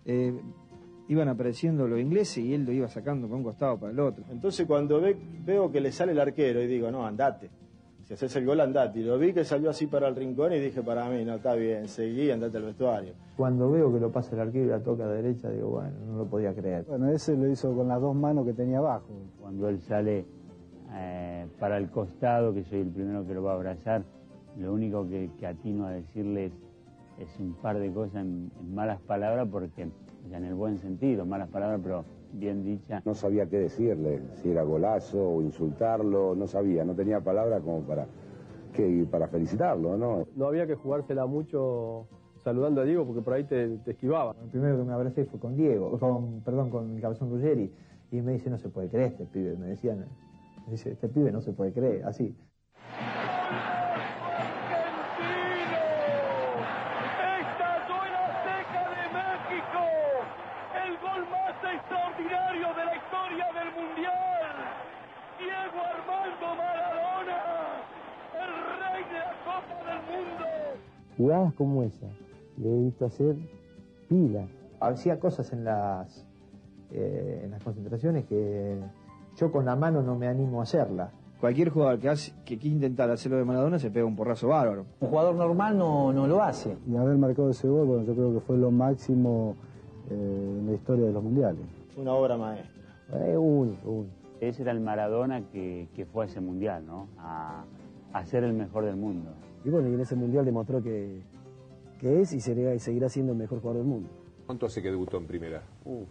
Eh, 0.06 0.34
iban 1.08 1.28
apareciendo 1.28 1.88
los 1.88 2.00
ingleses 2.00 2.38
y 2.38 2.54
él 2.54 2.64
lo 2.64 2.72
iba 2.72 2.88
sacando 2.88 3.28
por 3.28 3.38
un 3.38 3.44
costado 3.44 3.78
para 3.80 3.92
el 3.92 4.00
otro. 4.00 4.24
Entonces 4.32 4.66
cuando 4.66 5.02
ve- 5.02 5.18
veo 5.46 5.72
que 5.72 5.82
le 5.82 5.92
sale 5.92 6.12
el 6.14 6.20
arquero 6.20 6.62
y 6.62 6.68
digo, 6.68 6.90
no, 6.92 7.06
andate. 7.06 7.50
Si 8.06 8.14
haces 8.16 8.36
el 8.36 8.46
gol, 8.46 8.60
andate. 8.62 9.00
Y 9.00 9.04
lo 9.04 9.18
vi 9.18 9.32
que 9.34 9.44
salió 9.46 9.70
así 9.70 9.88
para 9.88 10.08
el 10.08 10.16
rincón 10.16 10.54
y 10.54 10.60
dije, 10.60 10.82
para 10.82 11.10
mí, 11.10 11.24
no, 11.26 11.36
está 11.36 11.54
bien, 11.56 11.88
seguí, 11.88 12.30
andate 12.32 12.58
al 12.58 12.64
vestuario. 12.64 13.14
Cuando 13.38 13.72
veo 13.72 13.92
que 13.94 14.00
lo 14.00 14.12
pasa 14.12 14.36
el 14.36 14.42
arquero 14.42 14.66
y 14.66 14.70
la 14.70 14.80
toca 14.82 15.06
a 15.06 15.08
derecha, 15.08 15.50
digo, 15.50 15.70
bueno, 15.70 15.92
no 16.08 16.18
lo 16.18 16.26
podía 16.26 16.54
creer. 16.54 16.86
Bueno, 16.88 17.10
ese 17.10 17.36
lo 17.38 17.48
hizo 17.50 17.74
con 17.76 17.88
las 17.88 18.00
dos 18.02 18.16
manos 18.16 18.46
que 18.46 18.54
tenía 18.54 18.80
abajo. 18.80 19.08
Cuando 19.40 19.68
él 19.70 19.80
sale 19.82 20.26
eh, 20.94 21.48
para 21.60 21.78
el 21.78 21.90
costado, 21.90 22.54
que 22.54 22.64
soy 22.64 22.82
el 22.82 22.90
primero 22.90 23.26
que 23.26 23.34
lo 23.34 23.44
va 23.44 23.52
a 23.54 23.56
abrazar, 23.56 24.04
lo 24.58 24.74
único 24.74 25.08
que, 25.08 25.30
que 25.40 25.48
atino 25.48 25.86
a 25.86 25.92
decirles 25.92 26.52
es 27.18 27.40
un 27.40 27.54
par 27.54 27.80
de 27.80 27.92
cosas 27.92 28.16
en, 28.16 28.52
en 28.60 28.76
malas 28.76 29.00
palabras, 29.02 29.48
porque 29.52 29.90
ya 30.30 30.38
en 30.38 30.46
el 30.46 30.56
buen 30.56 30.78
sentido, 30.78 31.26
malas 31.26 31.50
palabras, 31.50 31.80
pero 31.84 32.06
bien 32.34 32.64
dichas. 32.64 33.06
No 33.06 33.14
sabía 33.14 33.46
qué 33.48 33.60
decirle, 33.60 34.22
si 34.42 34.50
era 34.52 34.64
golazo 34.64 35.36
o 35.36 35.42
insultarlo, 35.42 36.36
no 36.36 36.48
sabía, 36.48 36.84
no 36.84 36.94
tenía 36.94 37.20
palabras 37.20 37.62
como 37.62 37.82
para, 37.82 38.08
que, 38.74 39.06
para 39.10 39.28
felicitarlo, 39.28 39.98
¿no? 39.98 40.26
No 40.36 40.46
había 40.48 40.66
que 40.68 40.76
jugársela 40.76 41.26
mucho 41.26 42.08
saludando 42.38 42.82
a 42.82 42.86
Diego 42.86 43.06
porque 43.06 43.22
por 43.22 43.34
ahí 43.34 43.44
te, 43.44 43.78
te 43.80 43.92
esquivaba. 43.92 44.36
El 44.42 44.50
primero 44.50 44.78
que 44.78 44.84
me 44.84 44.94
abracé 44.94 45.26
fue 45.26 45.40
con 45.40 45.56
Diego, 45.56 45.98
con, 46.00 46.42
perdón, 46.42 46.70
con 46.70 46.96
el 46.96 47.02
cabezón 47.02 47.30
Ruggeri, 47.30 47.72
y 48.12 48.22
me 48.22 48.34
dice, 48.34 48.50
no 48.50 48.58
se 48.58 48.70
puede 48.70 48.90
creer 48.90 49.12
este 49.12 49.26
pibe, 49.26 49.56
me 49.58 49.68
decían, 49.68 50.06
este 50.74 51.10
pibe 51.10 51.32
no 51.32 51.42
se 51.42 51.52
puede 51.52 51.74
creer, 51.74 52.06
así. 52.06 52.34
Estalló 57.42 57.98
en 58.08 58.14
Azteca 58.16 58.84
de 58.96 59.04
México. 59.20 59.82
El 60.86 60.94
gol 61.00 61.24
más 61.30 61.58
extraordinario 61.76 62.68
de 62.74 62.86
la 62.86 62.96
historia 62.96 63.48
del 63.52 63.70
Mundial. 63.76 64.56
Diego 65.38 65.80
Armando 65.84 66.48
Maradona, 66.56 67.40
el 68.40 68.52
rey 68.80 69.04
de 69.12 69.20
la 69.20 69.36
Copa 69.44 69.76
del 69.86 70.02
Mundo. 70.08 70.46
Jugadas 71.18 71.54
como 71.56 71.84
esa, 71.84 72.08
le 72.58 72.70
he 72.70 72.84
visto 72.86 73.06
hacer 73.06 73.36
pila. 74.08 74.48
Hacía 74.80 75.20
cosas 75.20 75.52
eh, 76.92 77.42
en 77.44 77.52
las 77.52 77.62
concentraciones 77.62 78.26
que 78.26 78.80
yo 79.38 79.52
con 79.52 79.66
la 79.66 79.76
mano 79.76 80.02
no 80.02 80.16
me 80.16 80.28
animo 80.28 80.60
a 80.60 80.64
hacerla. 80.64 81.12
Cualquier 81.40 81.70
jugador 81.70 82.00
que, 82.00 82.10
hace, 82.10 82.34
que 82.46 82.58
quiera 82.58 82.76
intentar 82.76 83.10
hacerlo 83.10 83.38
de 83.38 83.46
Maradona 83.46 83.80
se 83.80 83.90
pega 83.90 84.06
un 84.06 84.16
porrazo 84.16 84.50
bárbaro. 84.50 84.86
Un 85.00 85.10
jugador 85.10 85.34
normal 85.36 85.76
no, 85.78 86.14
no 86.14 86.28
lo 86.28 86.44
hace. 86.44 86.78
Y 86.88 86.96
haber 86.96 87.18
marcado 87.18 87.50
ese 87.50 87.68
gol, 87.68 87.88
bueno, 87.88 88.04
yo 88.04 88.14
creo 88.14 88.32
que 88.34 88.40
fue 88.42 88.58
lo 88.58 88.70
máximo 88.70 89.56
eh, 90.12 90.58
en 90.60 90.68
la 90.68 90.74
historia 90.74 91.08
de 91.08 91.14
los 91.14 91.24
mundiales. 91.24 91.62
Una 91.98 92.14
obra 92.14 92.38
maestra. 92.38 92.70
Es 93.28 93.38
único, 93.38 93.90
único. 93.90 94.16
Ese 94.40 94.62
era 94.62 94.72
el 94.72 94.82
Maradona 94.82 95.42
que, 95.52 95.88
que 95.96 96.06
fue 96.06 96.26
a 96.26 96.28
ese 96.28 96.42
mundial, 96.42 96.86
¿no? 96.86 97.08
A, 97.18 97.64
a 98.14 98.26
ser 98.26 98.44
el 98.44 98.54
mejor 98.54 98.86
del 98.86 98.96
mundo. 98.96 99.32
Y 99.66 99.70
bueno, 99.70 99.90
y 99.90 99.94
en 99.96 100.00
ese 100.00 100.16
mundial 100.16 100.46
demostró 100.46 100.82
que, 100.84 101.22
que 102.00 102.22
es 102.22 102.34
y, 102.34 102.40
será, 102.40 102.74
y 102.76 102.80
seguirá 102.80 103.10
siendo 103.10 103.32
el 103.34 103.38
mejor 103.40 103.62
jugador 103.62 103.82
del 103.82 103.88
mundo. 103.88 104.10
¿Cuánto 104.46 104.68
hace 104.68 104.82
que 104.82 104.90
debutó 104.90 105.18
en 105.18 105.26
primera? 105.26 105.64
Uf, 105.86 106.08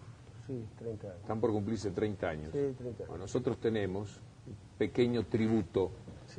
sí, 0.50 0.64
30 0.78 1.06
años. 1.06 1.20
Están 1.22 1.40
por 1.40 1.52
cumplirse 1.52 1.90
30 1.90 2.28
años. 2.28 2.50
Sí, 2.52 2.58
30 2.58 2.84
años. 2.84 3.08
Bueno, 3.08 3.24
nosotros 3.24 3.58
tenemos 3.60 4.20
un 4.46 4.56
pequeño 4.78 5.24
tributo 5.26 5.90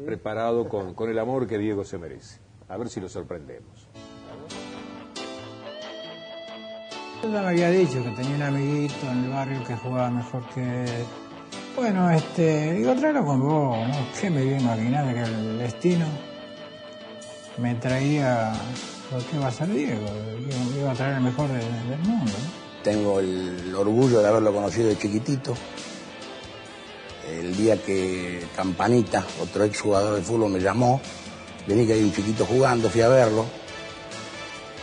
preparado 0.06 0.68
con, 0.70 0.94
con 0.94 1.10
el 1.10 1.20
amor 1.20 1.48
que 1.48 1.58
Diego 1.58 1.84
se 1.84 1.98
merece. 1.98 2.40
A 2.70 2.78
ver 2.78 2.90
si 2.90 3.00
lo 3.02 3.10
sorprendemos. 3.10 3.88
Yo 7.24 7.30
ya 7.32 7.42
me 7.42 7.48
había 7.50 7.70
dicho 7.70 8.04
que 8.04 8.10
tenía 8.12 8.36
un 8.36 8.42
amiguito 8.42 9.12
en 9.12 9.26
el 9.26 9.30
barrio 9.30 9.64
que 9.64 9.76
jugaba 9.78 10.10
mejor 10.10 10.44
que 10.54 10.84
él. 10.86 11.06
Bueno, 11.76 12.10
este, 12.12 12.74
digo, 12.74 12.94
tráelo 12.96 13.24
con 13.26 13.42
vos, 13.42 13.88
¿no? 13.88 13.94
¿Qué 14.20 14.30
me 14.30 14.44
iba 14.44 14.58
a 14.58 14.60
imaginar 14.62 15.14
que 15.14 15.22
el 15.22 15.58
destino 15.60 16.06
me 17.58 17.76
traía 17.76 18.52
lo 19.12 19.18
que 19.20 19.36
iba 19.36 19.48
a 19.48 19.52
ser 19.52 19.70
Diego? 19.70 20.02
Iba, 20.40 20.80
iba 20.80 20.92
a 20.92 20.96
traer 20.96 21.16
el 21.18 21.22
mejor 21.24 21.48
de- 21.50 21.56
del 21.90 22.00
mundo, 22.00 22.32
¿no? 22.32 22.61
Tengo 22.84 23.20
el 23.20 23.74
orgullo 23.76 24.22
de 24.22 24.28
haberlo 24.28 24.54
conocido 24.54 24.88
de 24.90 24.98
chiquitito. 24.98 25.54
El 27.30 27.56
día 27.56 27.78
que 27.78 28.44
Campanita, 28.56 29.24
otro 29.42 29.64
exjugador 29.64 30.16
de 30.16 30.22
fútbol, 30.22 30.52
me 30.52 30.60
llamó, 30.60 31.00
vení 31.68 31.86
que 31.86 31.94
hay 31.94 32.04
un 32.04 32.12
chiquito 32.14 32.46
jugando, 32.46 32.90
fui 32.90 33.02
a 33.02 33.08
verlo. 33.08 33.46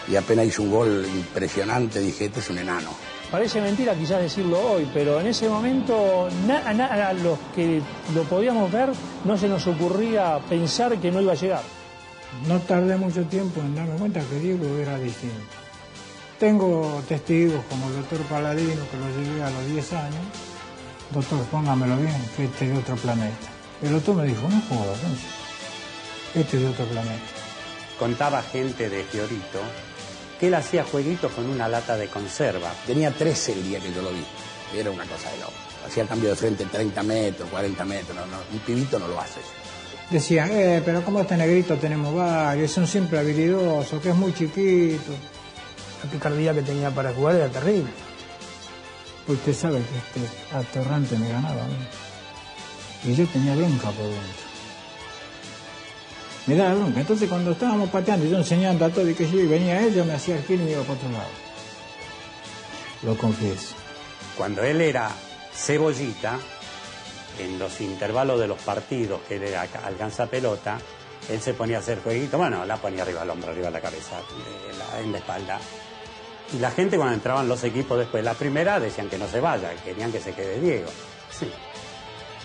Y 0.09 0.17
apenas 0.17 0.47
hizo 0.47 0.63
un 0.63 0.71
gol 0.71 1.07
impresionante, 1.13 2.01
dije, 2.01 2.27
este 2.27 2.41
es 2.41 2.49
un 2.51 2.59
enano. 2.59 2.91
Parece 3.31 3.61
mentira 3.61 3.95
quizás 3.95 4.23
decirlo 4.23 4.59
hoy, 4.59 4.89
pero 4.95 5.21
en 5.21 5.27
ese 5.27 5.49
momento 5.51 6.29
na- 6.47 6.73
na- 6.73 7.09
a 7.09 7.13
los 7.13 7.39
que 7.55 7.83
lo 8.15 8.23
podíamos 8.23 8.73
ver 8.73 8.89
no 9.27 9.37
se 9.37 9.49
nos 9.49 9.67
ocurría 9.67 10.39
pensar 10.49 10.97
que 10.99 11.11
no 11.11 11.21
iba 11.21 11.33
a 11.33 11.37
llegar. 11.37 11.63
No 12.47 12.59
tardé 12.61 12.97
mucho 12.97 13.23
tiempo 13.25 13.61
en 13.61 13.75
darme 13.75 13.97
cuenta 13.99 14.21
que 14.21 14.39
Diego 14.39 14.65
era 14.79 14.99
distinto. 14.99 15.37
Tengo 16.39 17.03
testigos 17.09 17.65
como 17.69 17.89
el 17.89 17.97
doctor 17.97 18.21
Paladino, 18.23 18.83
que 18.91 18.97
lo 18.97 19.09
llevé 19.09 19.43
a 19.43 19.51
los 19.51 19.67
10 19.67 19.93
años. 19.95 20.23
Doctor, 21.11 21.41
póngamelo 21.47 21.97
bien, 21.97 22.15
que 22.37 22.45
este 22.45 22.67
es 22.67 22.73
de 22.73 22.79
otro 22.79 22.97
planeta. 22.97 23.49
El 23.83 23.93
doctor 23.93 24.15
me 24.17 24.25
dijo, 24.25 24.43
no 24.43 24.61
jodas, 24.69 24.99
este 26.35 26.57
es 26.57 26.63
de 26.63 26.69
otro 26.69 26.85
planeta. 26.87 27.25
Contaba 27.99 28.43
gente 28.43 28.89
de 28.89 29.03
Fiorito 29.03 29.61
que 30.39 30.47
él 30.47 30.55
hacía 30.55 30.85
jueguitos 30.85 31.33
con 31.33 31.47
una 31.47 31.67
lata 31.67 31.97
de 31.97 32.07
conserva. 32.07 32.73
Tenía 32.87 33.11
13 33.11 33.55
el 33.55 33.65
día 33.65 33.81
que 33.81 33.93
yo 33.93 34.03
lo 34.03 34.11
vi. 34.11 34.25
Era 34.77 34.91
una 34.91 35.05
cosa 35.05 35.31
de 35.33 35.39
loco. 35.39 35.53
Hacía 35.85 36.07
cambio 36.07 36.31
de 36.31 36.37
frente 36.37 36.65
30 36.65 37.03
metros, 37.03 37.49
40 37.51 37.85
metros. 37.85 38.15
No, 38.17 38.27
no, 38.27 38.37
un 38.53 38.59
pibito 38.61 38.99
no 39.01 39.09
lo 39.09 39.21
hace. 39.21 39.41
Decían, 40.11 40.51
eh, 40.53 40.83
pero 40.85 41.03
como 41.05 41.21
este 41.21 41.37
negrito 41.37 41.77
tenemos 41.77 42.15
varios, 42.15 42.71
son 42.71 42.87
siempre 42.87 43.19
habilidosos, 43.19 44.01
que 44.01 44.11
es 44.11 44.15
muy 44.15 44.33
chiquito. 44.33 45.13
La 46.05 46.11
picardía 46.11 46.55
que 46.55 46.63
tenía 46.63 46.91
para 46.91 47.13
jugar 47.13 47.35
era 47.37 47.49
terrible. 47.49 47.91
Usted 49.27 49.55
sabe 49.55 49.83
que 49.83 50.21
este 50.21 50.55
atorrante 50.57 51.17
me 51.19 51.29
ganaba 51.29 51.63
a 51.63 51.67
mí. 51.67 51.77
Y 53.05 53.15
yo 53.15 53.27
tenía 53.27 53.55
bronca 53.55 53.91
por 53.91 54.05
dentro. 54.07 54.49
Me 56.47 56.57
daba 56.57 56.75
bronca. 56.75 57.01
Entonces 57.01 57.29
cuando 57.29 57.51
estábamos 57.53 57.91
pateando 57.91 58.25
y 58.27 58.31
yo 58.31 58.39
enseñando 58.39 58.85
a 58.85 58.91
todo 58.91 59.09
y 59.09 59.15
que 59.15 59.31
yo 59.31 59.39
y 59.41 59.47
venía 59.47 59.81
él, 59.85 59.95
yo 59.95 60.05
me 60.05 60.15
hacía 60.15 60.37
el 60.37 60.45
gil 60.45 60.61
y 60.61 60.65
me 60.65 60.71
iba 60.73 60.83
para 60.83 60.95
otro 60.95 61.11
lado. 61.11 61.29
Lo 63.03 63.17
confieso. 63.19 63.75
Cuando 64.37 64.63
él 64.63 64.81
era 64.81 65.11
cebollita, 65.53 66.39
en 67.39 67.59
los 67.59 67.81
intervalos 67.81 68.41
de 68.41 68.49
los 68.49 68.59
partidos 68.61 69.21
que 69.29 69.37
él 69.37 69.43
era 69.45 69.67
alcanza 69.85 70.27
pelota, 70.27 70.79
él 71.29 71.41
se 71.41 71.55
ponía 71.55 71.77
a 71.77 71.81
hacer 71.81 72.01
jueguitos, 72.03 72.39
bueno, 72.39 72.65
la 72.65 72.77
ponía 72.79 73.03
arriba 73.03 73.21
del 73.21 73.31
hombro, 73.31 73.51
arriba 73.51 73.67
de 73.67 73.73
la 73.73 73.81
cabeza, 73.81 74.17
la- 74.79 75.01
en 75.01 75.13
la 75.13 75.19
espalda. 75.19 75.61
Y 76.55 76.59
la 76.59 76.71
gente 76.71 76.97
cuando 76.97 77.15
entraban 77.15 77.49
los 77.49 77.63
equipos 77.65 77.99
después 77.99 78.23
de 78.23 78.31
la 78.31 78.35
primera 78.35 78.81
decían 78.81 79.09
que 79.09 79.19
no 79.19 79.29
se 79.29 79.41
vaya, 79.41 79.71
querían 79.85 80.11
que 80.11 80.21
se 80.21 80.33
quede 80.33 80.61
Diego. 80.61 80.89
Sí. 81.31 81.51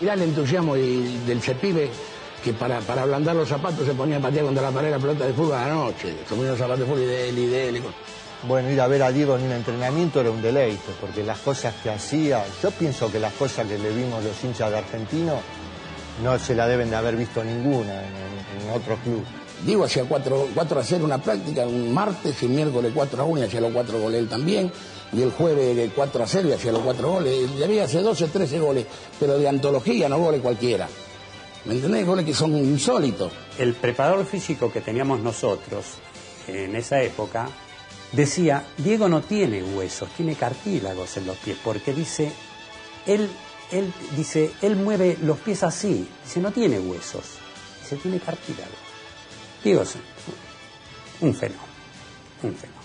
Mirá 0.01 0.13
el 0.15 0.23
entusiasmo 0.23 0.75
de- 0.75 1.19
del 1.25 1.41
Chepibe 1.41 1.89
que 2.43 2.51
para, 2.53 2.79
para 2.81 3.03
ablandar 3.03 3.35
los 3.35 3.47
zapatos 3.47 3.85
se 3.85 3.93
ponía 3.93 4.17
a 4.17 4.19
patear 4.19 4.43
contra 4.45 4.63
la 4.63 4.71
pared 4.71 4.91
la 4.91 4.99
pelota 4.99 5.25
de 5.25 5.33
fútbol 5.33 5.53
a 5.55 5.67
la 5.67 5.73
noche. 5.73 6.13
Ponía 6.27 6.49
los 6.49 6.57
zapatos 6.57 6.79
de 6.81 6.85
fútbol 6.85 7.01
y 7.03 7.05
de 7.05 7.29
él 7.29 7.39
y 7.39 7.45
de 7.47 7.69
él. 7.69 7.77
y- 7.77 7.83
Bueno, 8.45 8.69
ir 8.69 8.81
a 8.81 8.87
ver 8.87 9.03
a 9.03 9.11
Diego 9.13 9.37
en 9.37 9.43
un 9.43 9.51
entrenamiento 9.53 10.19
era 10.19 10.29
un 10.29 10.41
deleite, 10.41 10.91
porque 10.99 11.23
las 11.23 11.39
cosas 11.39 11.73
que 11.81 11.89
hacía, 11.89 12.43
yo 12.61 12.71
pienso 12.71 13.09
que 13.09 13.17
las 13.19 13.31
cosas 13.33 13.65
que 13.67 13.77
le 13.77 13.89
vimos 13.91 14.21
los 14.21 14.43
hinchas 14.43 14.69
de 14.69 14.79
Argentino 14.79 15.39
no 16.21 16.37
se 16.37 16.53
la 16.53 16.67
deben 16.67 16.89
de 16.89 16.97
haber 16.97 17.15
visto 17.15 17.41
ninguna 17.41 17.93
en, 17.93 18.09
en- 18.09 18.67
en 18.67 18.69
otro 18.75 18.97
club. 18.97 19.23
Digo, 19.65 19.85
hacía 19.85 20.03
4, 20.03 20.49
a 20.55 20.83
0 20.83 21.05
una 21.05 21.21
práctica 21.21 21.65
un 21.65 21.93
martes 21.93 22.43
y 22.43 22.47
miércoles 22.47 22.91
4 22.93 23.21
a 23.21 23.25
1 23.25 23.41
y 23.41 23.43
hacía 23.43 23.61
los 23.61 23.71
4 23.71 23.99
goles 23.99 24.19
él 24.19 24.27
también. 24.27 24.71
Y 25.13 25.21
el 25.21 25.31
jueves 25.31 25.91
4 25.95 26.23
a 26.23 26.27
0 26.27 26.49
y 26.49 26.53
hacía 26.53 26.71
los 26.71 26.81
4 26.81 27.09
goles. 27.09 27.49
Y 27.57 27.63
había 27.63 27.85
hace 27.85 28.01
12, 28.01 28.27
13 28.27 28.59
goles, 28.59 28.85
pero 29.19 29.37
de 29.37 29.47
antología, 29.47 30.09
no 30.09 30.17
goles 30.17 30.41
cualquiera. 30.41 30.87
¿Me 31.65 31.75
entendés? 31.75 32.05
Goles 32.05 32.25
que 32.25 32.33
son 32.33 32.57
insólitos. 32.57 33.31
El 33.57 33.73
preparador 33.73 34.25
físico 34.25 34.71
que 34.71 34.81
teníamos 34.81 35.21
nosotros 35.21 35.85
en 36.47 36.75
esa 36.75 37.01
época 37.01 37.47
decía, 38.11 38.65
Diego 38.77 39.07
no 39.07 39.21
tiene 39.21 39.63
huesos, 39.63 40.09
tiene 40.17 40.35
cartílagos 40.35 41.17
en 41.17 41.27
los 41.27 41.37
pies, 41.37 41.57
porque 41.63 41.93
dice, 41.93 42.31
él, 43.05 43.29
él, 43.71 43.93
dice, 44.15 44.51
él 44.61 44.75
mueve 44.75 45.17
los 45.21 45.39
pies 45.39 45.63
así, 45.63 46.07
dice, 46.23 46.39
no 46.41 46.51
tiene 46.51 46.79
huesos, 46.79 47.23
dice, 47.81 47.95
tiene 47.97 48.19
cartílagos. 48.19 48.82
Diego 49.63 49.81
es 49.83 49.95
un 51.21 51.33
fenómeno, 51.33 51.63
un 52.43 52.53
fenómeno. 52.53 52.83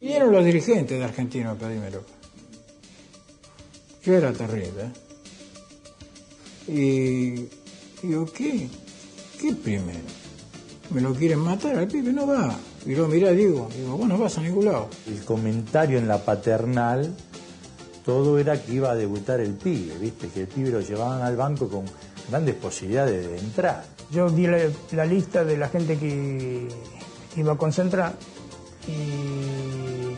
Vinieron 0.00 0.32
los 0.32 0.44
dirigentes 0.44 0.98
de 0.98 1.04
Argentina 1.04 1.50
a 1.50 1.54
pedírmelo. 1.54 2.02
Yo 4.02 4.14
era 4.14 4.32
terrible. 4.32 4.90
¿eh? 6.68 7.48
Y 8.02 8.06
digo, 8.06 8.26
¿qué? 8.26 8.68
¿qué 9.40 9.52
primero? 9.52 9.98
Me 10.90 11.00
lo 11.00 11.14
quieren 11.14 11.40
matar 11.40 11.76
al 11.76 11.88
pibe, 11.88 12.12
no 12.12 12.26
va. 12.26 12.56
Y 12.86 12.94
lo 12.94 13.08
mirá, 13.08 13.32
digo, 13.32 13.68
digo, 13.76 13.96
vos 13.96 14.08
no 14.08 14.16
vas 14.16 14.38
a 14.38 14.42
ningún 14.42 14.66
lado. 14.66 14.88
El 15.06 15.24
comentario 15.24 15.98
en 15.98 16.06
la 16.06 16.24
paternal, 16.24 17.14
todo 18.06 18.38
era 18.38 18.62
que 18.62 18.72
iba 18.72 18.92
a 18.92 18.94
debutar 18.94 19.40
el 19.40 19.54
pibe, 19.54 19.98
¿viste? 19.98 20.28
Que 20.28 20.42
el 20.42 20.46
pibe 20.46 20.70
lo 20.70 20.80
llevaban 20.80 21.22
al 21.22 21.36
banco 21.36 21.68
con 21.68 21.84
grandes 22.30 22.54
posibilidades 22.54 23.28
de 23.28 23.38
entrar. 23.38 23.84
Yo 24.12 24.30
di 24.30 24.46
la, 24.46 24.58
la 24.92 25.04
lista 25.04 25.44
de 25.44 25.56
la 25.58 25.68
gente 25.68 25.98
que 25.98 26.68
iba 27.36 27.52
a 27.52 27.56
concentrar 27.56 28.14
y 28.86 30.14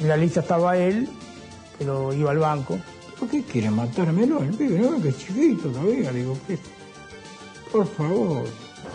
en 0.00 0.08
la 0.08 0.16
lista 0.16 0.40
estaba 0.40 0.76
él, 0.76 1.08
pero 1.76 2.12
iba 2.12 2.30
al 2.30 2.38
banco. 2.38 2.78
¿Por 3.18 3.28
qué 3.28 3.42
quieren 3.42 3.74
matármelo? 3.74 4.42
El 4.42 4.54
pibe, 4.54 4.78
no, 4.78 5.02
que 5.02 5.08
es 5.08 5.18
chiquito 5.18 5.70
todavía. 5.70 6.12
Digo, 6.12 6.38
¿qué? 6.46 6.56
Por 7.72 7.86
favor. 7.86 8.44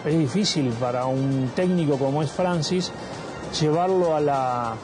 Es 0.05 0.17
difícil 0.17 0.69
para 0.79 1.05
un 1.05 1.51
técnico 1.55 1.97
como 1.97 2.23
es 2.23 2.31
Francis 2.31 2.91
llevarlo 3.59 4.15
a 4.15 4.21
la, 4.21 4.75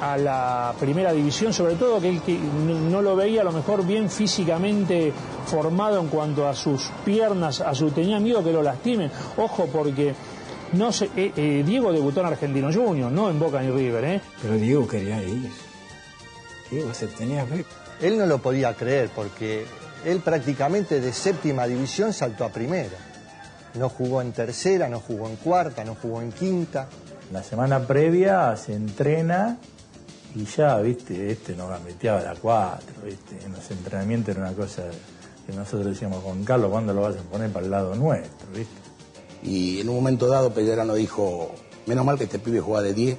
a 0.00 0.16
la 0.16 0.74
primera 0.80 1.12
división, 1.12 1.52
sobre 1.52 1.74
todo 1.74 2.00
que 2.00 2.08
él 2.08 2.22
que 2.22 2.38
no 2.38 3.02
lo 3.02 3.16
veía 3.16 3.42
a 3.42 3.44
lo 3.44 3.52
mejor 3.52 3.86
bien 3.86 4.08
físicamente 4.08 5.12
formado 5.46 6.00
en 6.00 6.08
cuanto 6.08 6.48
a 6.48 6.54
sus 6.54 6.90
piernas, 7.04 7.60
a 7.60 7.74
su 7.74 7.90
tenía 7.90 8.18
miedo 8.18 8.42
que 8.42 8.52
lo 8.52 8.62
lastimen. 8.62 9.10
Ojo 9.36 9.66
porque 9.66 10.14
no 10.72 10.92
sé, 10.92 11.10
eh, 11.16 11.32
eh, 11.36 11.62
Diego 11.66 11.92
debutó 11.92 12.20
en 12.20 12.26
Argentino 12.26 12.72
Junior, 12.72 13.10
no 13.10 13.28
en 13.28 13.38
Boca 13.38 13.60
ni 13.60 13.70
River, 13.70 14.04
¿eh? 14.04 14.20
Pero 14.40 14.54
Diego 14.54 14.86
quería 14.86 15.22
ir. 15.22 15.50
Diego 16.70 16.94
se 16.94 17.08
tenía 17.08 17.44
fe. 17.44 17.64
Él 18.00 18.16
no 18.16 18.26
lo 18.26 18.38
podía 18.38 18.74
creer 18.74 19.10
porque 19.14 19.66
él 20.04 20.20
prácticamente 20.20 21.00
de 21.00 21.12
séptima 21.12 21.66
división 21.66 22.12
saltó 22.12 22.44
a 22.44 22.50
primera. 22.50 22.96
No 23.74 23.88
jugó 23.88 24.22
en 24.22 24.32
tercera, 24.32 24.88
no 24.88 25.00
jugó 25.00 25.28
en 25.28 25.36
cuarta, 25.36 25.84
no 25.84 25.96
jugó 26.00 26.22
en 26.22 26.32
quinta. 26.32 26.88
La 27.32 27.42
semana 27.42 27.86
previa 27.86 28.56
se 28.56 28.74
entrena 28.74 29.58
y 30.34 30.44
ya, 30.44 30.78
viste, 30.78 31.32
este 31.32 31.56
nos 31.56 31.68
gambeteaba 31.70 32.20
a 32.20 32.22
la 32.22 32.34
4, 32.34 32.86
viste. 33.04 33.44
En 33.44 33.52
los 33.52 33.70
entrenamientos 33.70 34.36
era 34.36 34.46
una 34.46 34.56
cosa 34.56 34.84
que 35.46 35.52
nosotros 35.52 35.86
decíamos, 35.86 36.22
Juan 36.22 36.44
Carlos, 36.44 36.70
¿cuándo 36.70 36.94
lo 36.94 37.02
vas 37.02 37.16
a 37.16 37.22
poner 37.22 37.50
para 37.50 37.64
el 37.64 37.70
lado 37.70 37.94
nuestro, 37.94 38.48
viste? 38.54 38.74
Y 39.42 39.80
en 39.80 39.88
un 39.88 39.96
momento 39.96 40.28
dado 40.28 40.52
Pellerano 40.52 40.94
dijo, 40.94 41.50
menos 41.86 42.04
mal 42.04 42.18
que 42.18 42.24
este 42.24 42.38
pibe 42.38 42.60
juega 42.60 42.82
de 42.82 42.94
10, 42.94 43.18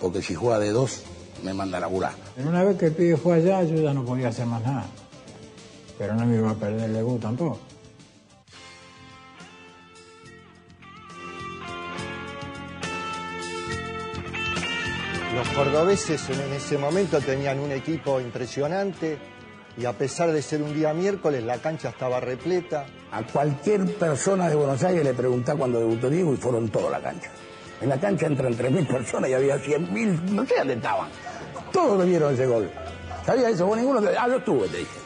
porque 0.00 0.22
si 0.22 0.34
juega 0.34 0.58
de 0.58 0.70
2 0.70 1.02
me 1.42 1.54
manda 1.54 1.78
a 1.78 1.80
laburar. 1.80 2.14
Pero 2.36 2.48
una 2.48 2.62
vez 2.62 2.76
que 2.76 2.86
el 2.86 2.92
pibe 2.92 3.16
fue 3.16 3.34
allá, 3.36 3.62
yo 3.64 3.76
ya 3.76 3.92
no 3.92 4.04
podía 4.04 4.28
hacer 4.28 4.46
más 4.46 4.62
nada. 4.62 4.86
Pero 5.98 6.14
no 6.14 6.26
me 6.26 6.36
iba 6.36 6.50
a 6.50 6.54
perder 6.54 6.84
el 6.84 6.92
debut 6.92 7.20
tampoco. 7.20 7.58
Los 15.36 15.50
cordobeses 15.50 16.30
en 16.30 16.50
ese 16.54 16.78
momento 16.78 17.20
tenían 17.20 17.60
un 17.60 17.70
equipo 17.70 18.18
impresionante 18.22 19.18
y 19.76 19.84
a 19.84 19.92
pesar 19.92 20.32
de 20.32 20.40
ser 20.40 20.62
un 20.62 20.72
día 20.72 20.94
miércoles 20.94 21.44
la 21.44 21.58
cancha 21.58 21.90
estaba 21.90 22.20
repleta. 22.20 22.86
A 23.12 23.22
cualquier 23.22 23.84
persona 23.96 24.48
de 24.48 24.54
Buenos 24.54 24.82
Aires 24.82 25.04
le 25.04 25.12
preguntá 25.12 25.54
cuando 25.54 25.78
debutó 25.78 26.08
Diego 26.08 26.32
y 26.32 26.38
fueron 26.38 26.70
todos 26.70 26.86
a 26.86 26.92
la 26.92 27.02
cancha. 27.02 27.28
En 27.82 27.90
la 27.90 28.00
cancha 28.00 28.24
entran 28.24 28.56
3.000 28.56 28.86
personas 28.90 29.28
y 29.28 29.34
había 29.34 29.56
100.000, 29.56 30.22
no 30.30 30.46
sé 30.46 30.54
dónde 30.56 30.72
estaban. 30.72 31.08
Todos 31.70 31.98
le 31.98 32.06
vieron 32.06 32.32
ese 32.32 32.46
gol. 32.46 32.70
¿Sabía 33.26 33.50
eso? 33.50 33.66
Vos 33.66 33.76
ninguno. 33.76 34.00
Ah, 34.18 34.28
yo 34.28 34.36
estuve, 34.36 34.68
te 34.68 34.78
dije. 34.78 34.98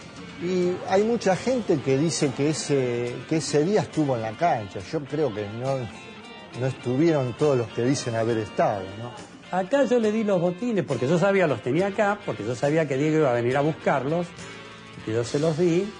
Y 0.44 0.76
hay 0.88 1.02
mucha 1.02 1.34
gente 1.34 1.80
que 1.80 1.98
dice 1.98 2.30
que 2.36 2.50
ese, 2.50 3.16
que 3.28 3.38
ese 3.38 3.64
día 3.64 3.80
estuvo 3.80 4.14
en 4.14 4.22
la 4.22 4.36
cancha. 4.36 4.78
Yo 4.92 5.00
creo 5.00 5.34
que 5.34 5.48
no, 5.48 5.76
no 6.60 6.66
estuvieron 6.68 7.36
todos 7.36 7.58
los 7.58 7.66
que 7.70 7.82
dicen 7.82 8.14
haber 8.14 8.38
estado, 8.38 8.84
¿no? 8.96 9.29
Acá 9.50 9.84
yo 9.84 9.98
le 9.98 10.12
di 10.12 10.22
los 10.22 10.40
botines 10.40 10.84
porque 10.84 11.08
yo 11.08 11.18
sabía, 11.18 11.46
los 11.46 11.60
tenía 11.60 11.88
acá, 11.88 12.18
porque 12.24 12.44
yo 12.44 12.54
sabía 12.54 12.86
que 12.86 12.96
Diego 12.96 13.18
iba 13.18 13.30
a 13.30 13.34
venir 13.34 13.56
a 13.56 13.60
buscarlos, 13.60 14.28
y 15.06 15.12
yo 15.12 15.24
se 15.24 15.40
los 15.40 15.58
di, 15.58 15.92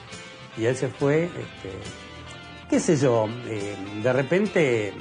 y 0.56 0.64
él 0.66 0.76
se 0.76 0.88
fue, 0.88 1.24
este, 1.24 1.70
qué 2.68 2.78
sé 2.78 2.96
yo, 2.96 3.28
eh, 3.46 3.76
de 4.02 4.12
repente, 4.12 4.92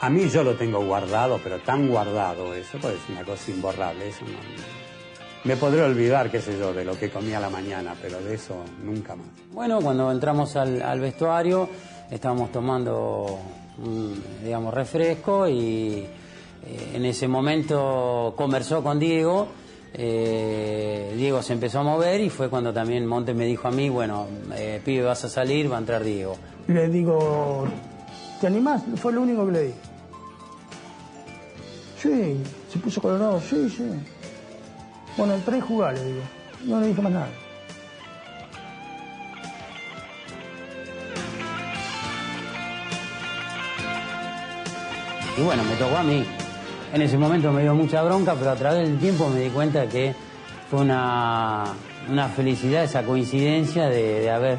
a 0.00 0.08
mí 0.08 0.28
yo 0.28 0.44
lo 0.44 0.54
tengo 0.54 0.84
guardado, 0.84 1.40
pero 1.42 1.58
tan 1.58 1.88
guardado 1.88 2.54
eso, 2.54 2.78
pues 2.80 2.94
es 2.94 3.08
una 3.08 3.24
cosa 3.24 3.50
imborrable, 3.50 4.08
eso 4.08 4.24
no, 4.26 4.38
me 5.42 5.56
podré 5.56 5.82
olvidar, 5.82 6.30
qué 6.30 6.40
sé 6.40 6.56
yo, 6.56 6.72
de 6.72 6.84
lo 6.84 6.96
que 6.98 7.10
comía 7.10 7.40
la 7.40 7.50
mañana, 7.50 7.96
pero 8.00 8.20
de 8.20 8.34
eso 8.34 8.62
nunca 8.84 9.16
más. 9.16 9.26
Bueno, 9.52 9.80
cuando 9.80 10.12
entramos 10.12 10.54
al, 10.54 10.82
al 10.82 11.00
vestuario 11.00 11.68
estábamos 12.10 12.52
tomando 12.52 13.38
un, 13.78 14.22
digamos, 14.44 14.74
refresco 14.74 15.48
y 15.48 16.06
eh, 16.64 16.92
en 16.94 17.04
ese 17.04 17.28
momento 17.28 18.34
conversó 18.36 18.82
con 18.82 18.98
Diego. 18.98 19.48
eh, 19.92 21.14
Diego 21.16 21.42
se 21.42 21.52
empezó 21.52 21.80
a 21.80 21.82
mover 21.82 22.20
y 22.20 22.30
fue 22.30 22.48
cuando 22.48 22.72
también 22.72 23.06
Montes 23.06 23.34
me 23.34 23.44
dijo 23.46 23.68
a 23.68 23.70
mí, 23.70 23.88
bueno, 23.88 24.26
eh, 24.54 24.80
pibe 24.84 25.02
vas 25.04 25.24
a 25.24 25.28
salir, 25.28 25.70
va 25.70 25.76
a 25.76 25.80
entrar 25.80 26.04
Diego. 26.04 26.36
Le 26.68 26.88
digo, 26.88 27.66
¿te 28.40 28.46
animás? 28.46 28.82
Fue 28.96 29.12
lo 29.12 29.22
único 29.22 29.46
que 29.46 29.52
le 29.52 29.62
di. 29.62 29.74
Sí, 32.00 32.36
se 32.72 32.78
puso 32.78 33.00
colorado, 33.02 33.40
sí, 33.40 33.68
sí. 33.68 33.84
Bueno, 35.16 35.34
entré 35.34 35.58
y 35.58 35.60
jugá, 35.60 35.92
le 35.92 36.04
digo. 36.04 36.22
No 36.64 36.80
le 36.80 36.86
dije 36.88 37.02
más 37.02 37.12
nada. 37.12 37.28
Y 45.36 45.42
bueno, 45.42 45.62
me 45.64 45.74
tocó 45.76 45.96
a 45.96 46.02
mí. 46.02 46.24
En 46.92 47.02
ese 47.02 47.16
momento 47.16 47.52
me 47.52 47.62
dio 47.62 47.74
mucha 47.74 48.02
bronca, 48.02 48.34
pero 48.34 48.50
a 48.50 48.56
través 48.56 48.88
del 48.88 48.98
tiempo 48.98 49.28
me 49.28 49.40
di 49.40 49.50
cuenta 49.50 49.88
que 49.88 50.12
fue 50.68 50.80
una, 50.80 51.64
una 52.08 52.28
felicidad 52.28 52.82
esa 52.82 53.04
coincidencia 53.04 53.88
de, 53.88 54.20
de 54.20 54.30
haber, 54.30 54.54
eh, 54.54 54.58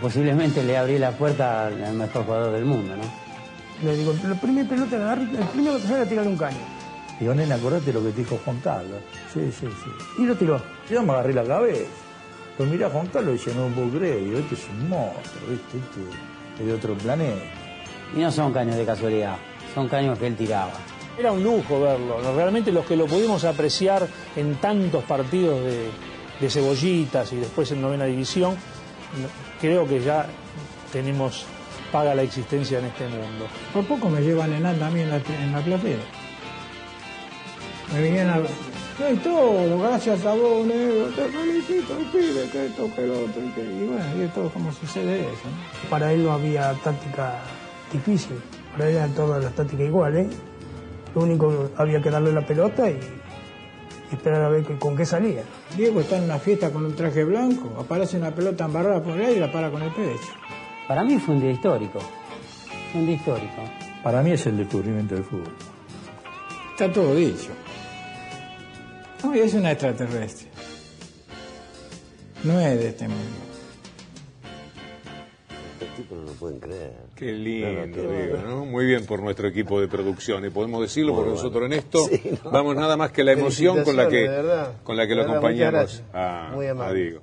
posiblemente 0.00 0.62
le 0.62 0.76
abrí 0.76 0.98
la 0.98 1.10
puerta 1.10 1.66
al, 1.66 1.82
al 1.82 1.94
mejor 1.94 2.24
jugador 2.24 2.52
del 2.52 2.64
mundo, 2.64 2.96
¿no? 2.96 3.02
Le 3.82 3.96
digo, 3.96 4.14
la 4.28 4.34
primera 4.36 4.68
pelota, 4.68 4.96
agarré, 4.96 5.22
el 5.22 5.46
primero 5.52 5.76
que 5.76 5.82
sale 5.82 6.02
a 6.02 6.06
tirarle 6.06 6.30
un 6.30 6.38
caño. 6.38 6.56
Digo, 7.18 7.34
nena, 7.34 7.56
acordate 7.56 7.92
lo 7.92 8.02
que 8.02 8.10
te 8.10 8.18
dijo 8.18 8.40
Juan 8.44 8.60
Carlos. 8.60 9.00
Sí, 9.32 9.50
sí, 9.52 9.66
sí. 9.66 10.22
Y 10.22 10.26
lo 10.26 10.36
tiró. 10.36 10.60
Yo 10.88 11.02
me 11.02 11.12
agarré 11.12 11.32
la 11.32 11.44
cabeza. 11.44 11.90
Lo 12.58 12.66
miré 12.66 12.84
a 12.84 12.90
Juan 12.90 13.06
Carlos 13.08 13.34
y 13.34 13.38
dije, 13.38 13.58
no 13.58 13.66
puedo 13.74 13.90
creer. 13.98 14.22
Digo, 14.22 14.38
este 14.38 14.54
es 14.54 14.68
un 14.68 14.88
monstruo, 14.88 15.48
¿viste? 15.50 15.78
Este 15.78 16.62
es 16.62 16.66
de 16.66 16.72
otro 16.72 16.94
planeta. 16.94 17.42
Y 18.14 18.20
no 18.20 18.30
son 18.30 18.52
caños 18.52 18.76
de 18.76 18.84
casualidad, 18.84 19.36
son 19.74 19.88
caños 19.88 20.16
que 20.18 20.28
él 20.28 20.36
tiraba. 20.36 20.72
Era 21.18 21.32
un 21.32 21.42
lujo 21.42 21.80
verlo. 21.80 22.20
Realmente 22.34 22.72
los 22.72 22.84
que 22.84 22.96
lo 22.96 23.06
pudimos 23.06 23.44
apreciar 23.44 24.06
en 24.36 24.56
tantos 24.56 25.04
partidos 25.04 25.60
de, 25.62 26.50
cebollitas 26.50 27.32
y 27.32 27.36
después 27.36 27.70
en 27.72 27.80
novena 27.80 28.04
división, 28.04 28.56
creo 29.60 29.88
que 29.88 30.00
ya 30.00 30.26
tenemos 30.92 31.46
paga 31.90 32.14
la 32.14 32.22
existencia 32.22 32.80
en 32.80 32.86
este 32.86 33.06
mundo. 33.08 33.46
Por 33.72 33.86
poco 33.86 34.10
me 34.10 34.20
llevan 34.20 34.52
en 34.52 34.64
nada 34.64 34.76
también 34.76 35.06
en 35.06 35.52
la, 35.52 35.58
en. 35.60 36.00
Me 37.92 38.02
vinieron 38.02 38.30
a... 38.30 38.36
No, 38.36 39.10
y 39.10 39.16
todo, 39.16 39.78
gracias 39.78 40.24
a 40.24 40.34
vos, 40.34 40.66
negro, 40.66 41.06
te 41.06 41.24
felicito, 41.24 41.96
el 41.98 42.06
pibe, 42.06 42.48
que 42.50 42.66
esto, 42.66 42.88
que 42.94 43.10
otro, 43.10 43.42
y, 43.44 43.50
que... 43.50 43.62
y 43.62 43.86
bueno, 43.86 44.04
y 44.16 44.22
es 44.22 44.34
todo 44.34 44.48
como 44.50 44.72
sucede 44.72 45.20
eso. 45.20 45.48
Para 45.90 46.12
él 46.12 46.24
no 46.24 46.32
había 46.32 46.72
táctica 46.74 47.40
difícil, 47.92 48.36
para 48.72 48.88
él 48.88 48.96
eran 48.96 49.12
todas 49.14 49.42
las 49.42 49.52
tácticas 49.54 49.86
iguales. 49.86 50.28
Lo 51.14 51.22
único 51.22 51.70
había 51.76 52.02
que 52.02 52.10
darle 52.10 52.32
la 52.32 52.44
pelota 52.44 52.90
y, 52.90 52.98
y 54.10 54.14
esperar 54.14 54.42
a 54.42 54.48
ver 54.48 54.64
con 54.78 54.96
qué 54.96 55.04
salía. 55.04 55.42
Diego 55.76 56.00
está 56.00 56.18
en 56.18 56.24
una 56.24 56.38
fiesta 56.38 56.70
con 56.70 56.84
un 56.84 56.94
traje 56.94 57.24
blanco, 57.24 57.72
aparece 57.80 58.16
una 58.16 58.34
pelota 58.34 58.64
embarrada 58.64 59.02
por 59.02 59.18
ahí 59.18 59.36
y 59.36 59.40
la 59.40 59.52
para 59.52 59.70
con 59.70 59.82
el 59.82 59.92
pecho. 59.92 60.32
Para 60.88 61.04
mí 61.04 61.18
fue 61.18 61.34
un 61.34 61.40
día 61.40 61.50
histórico. 61.50 62.00
Fue 62.92 63.00
un 63.00 63.06
día 63.06 63.16
histórico. 63.16 63.62
Para 64.02 64.22
mí 64.22 64.32
es 64.32 64.46
el 64.46 64.56
descubrimiento 64.56 65.14
del 65.14 65.24
fútbol. 65.24 65.54
Está 66.72 66.92
todo 66.92 67.14
dicho. 67.14 67.50
No, 69.22 69.34
y 69.34 69.38
es 69.38 69.54
una 69.54 69.72
extraterrestre. 69.72 70.48
No 72.42 72.60
es 72.60 72.78
de 72.78 72.88
este 72.88 73.08
mundo. 73.08 73.43
Pueden 76.44 76.60
creer. 76.60 76.92
Qué 77.14 77.32
lindo, 77.32 78.02
Diego. 78.02 78.36
¿no? 78.46 78.64
Muy 78.66 78.84
bien 78.84 79.06
por 79.06 79.22
nuestro 79.22 79.48
equipo 79.48 79.80
de 79.80 79.88
producción. 79.88 80.44
Y 80.44 80.50
podemos 80.50 80.82
decirlo 80.82 81.12
Muy 81.14 81.24
porque 81.24 81.30
bueno. 81.30 81.42
nosotros 81.42 81.66
en 81.66 81.72
esto 81.78 81.98
Sí, 82.06 82.38
no. 82.44 82.50
vamos 82.50 82.76
nada 82.76 82.96
más 82.98 83.12
que 83.12 83.24
la 83.24 83.32
emoción 83.32 83.82
con 83.82 83.96
la 83.96 84.08
que, 84.08 84.28
con 84.82 84.96
la 84.96 85.06
que 85.06 85.14
lo 85.14 85.22
acompañamos 85.22 86.02
a, 86.12 86.50
Muy 86.52 86.66
a 86.66 86.72
amable. 86.72 87.00
Diego. 87.00 87.22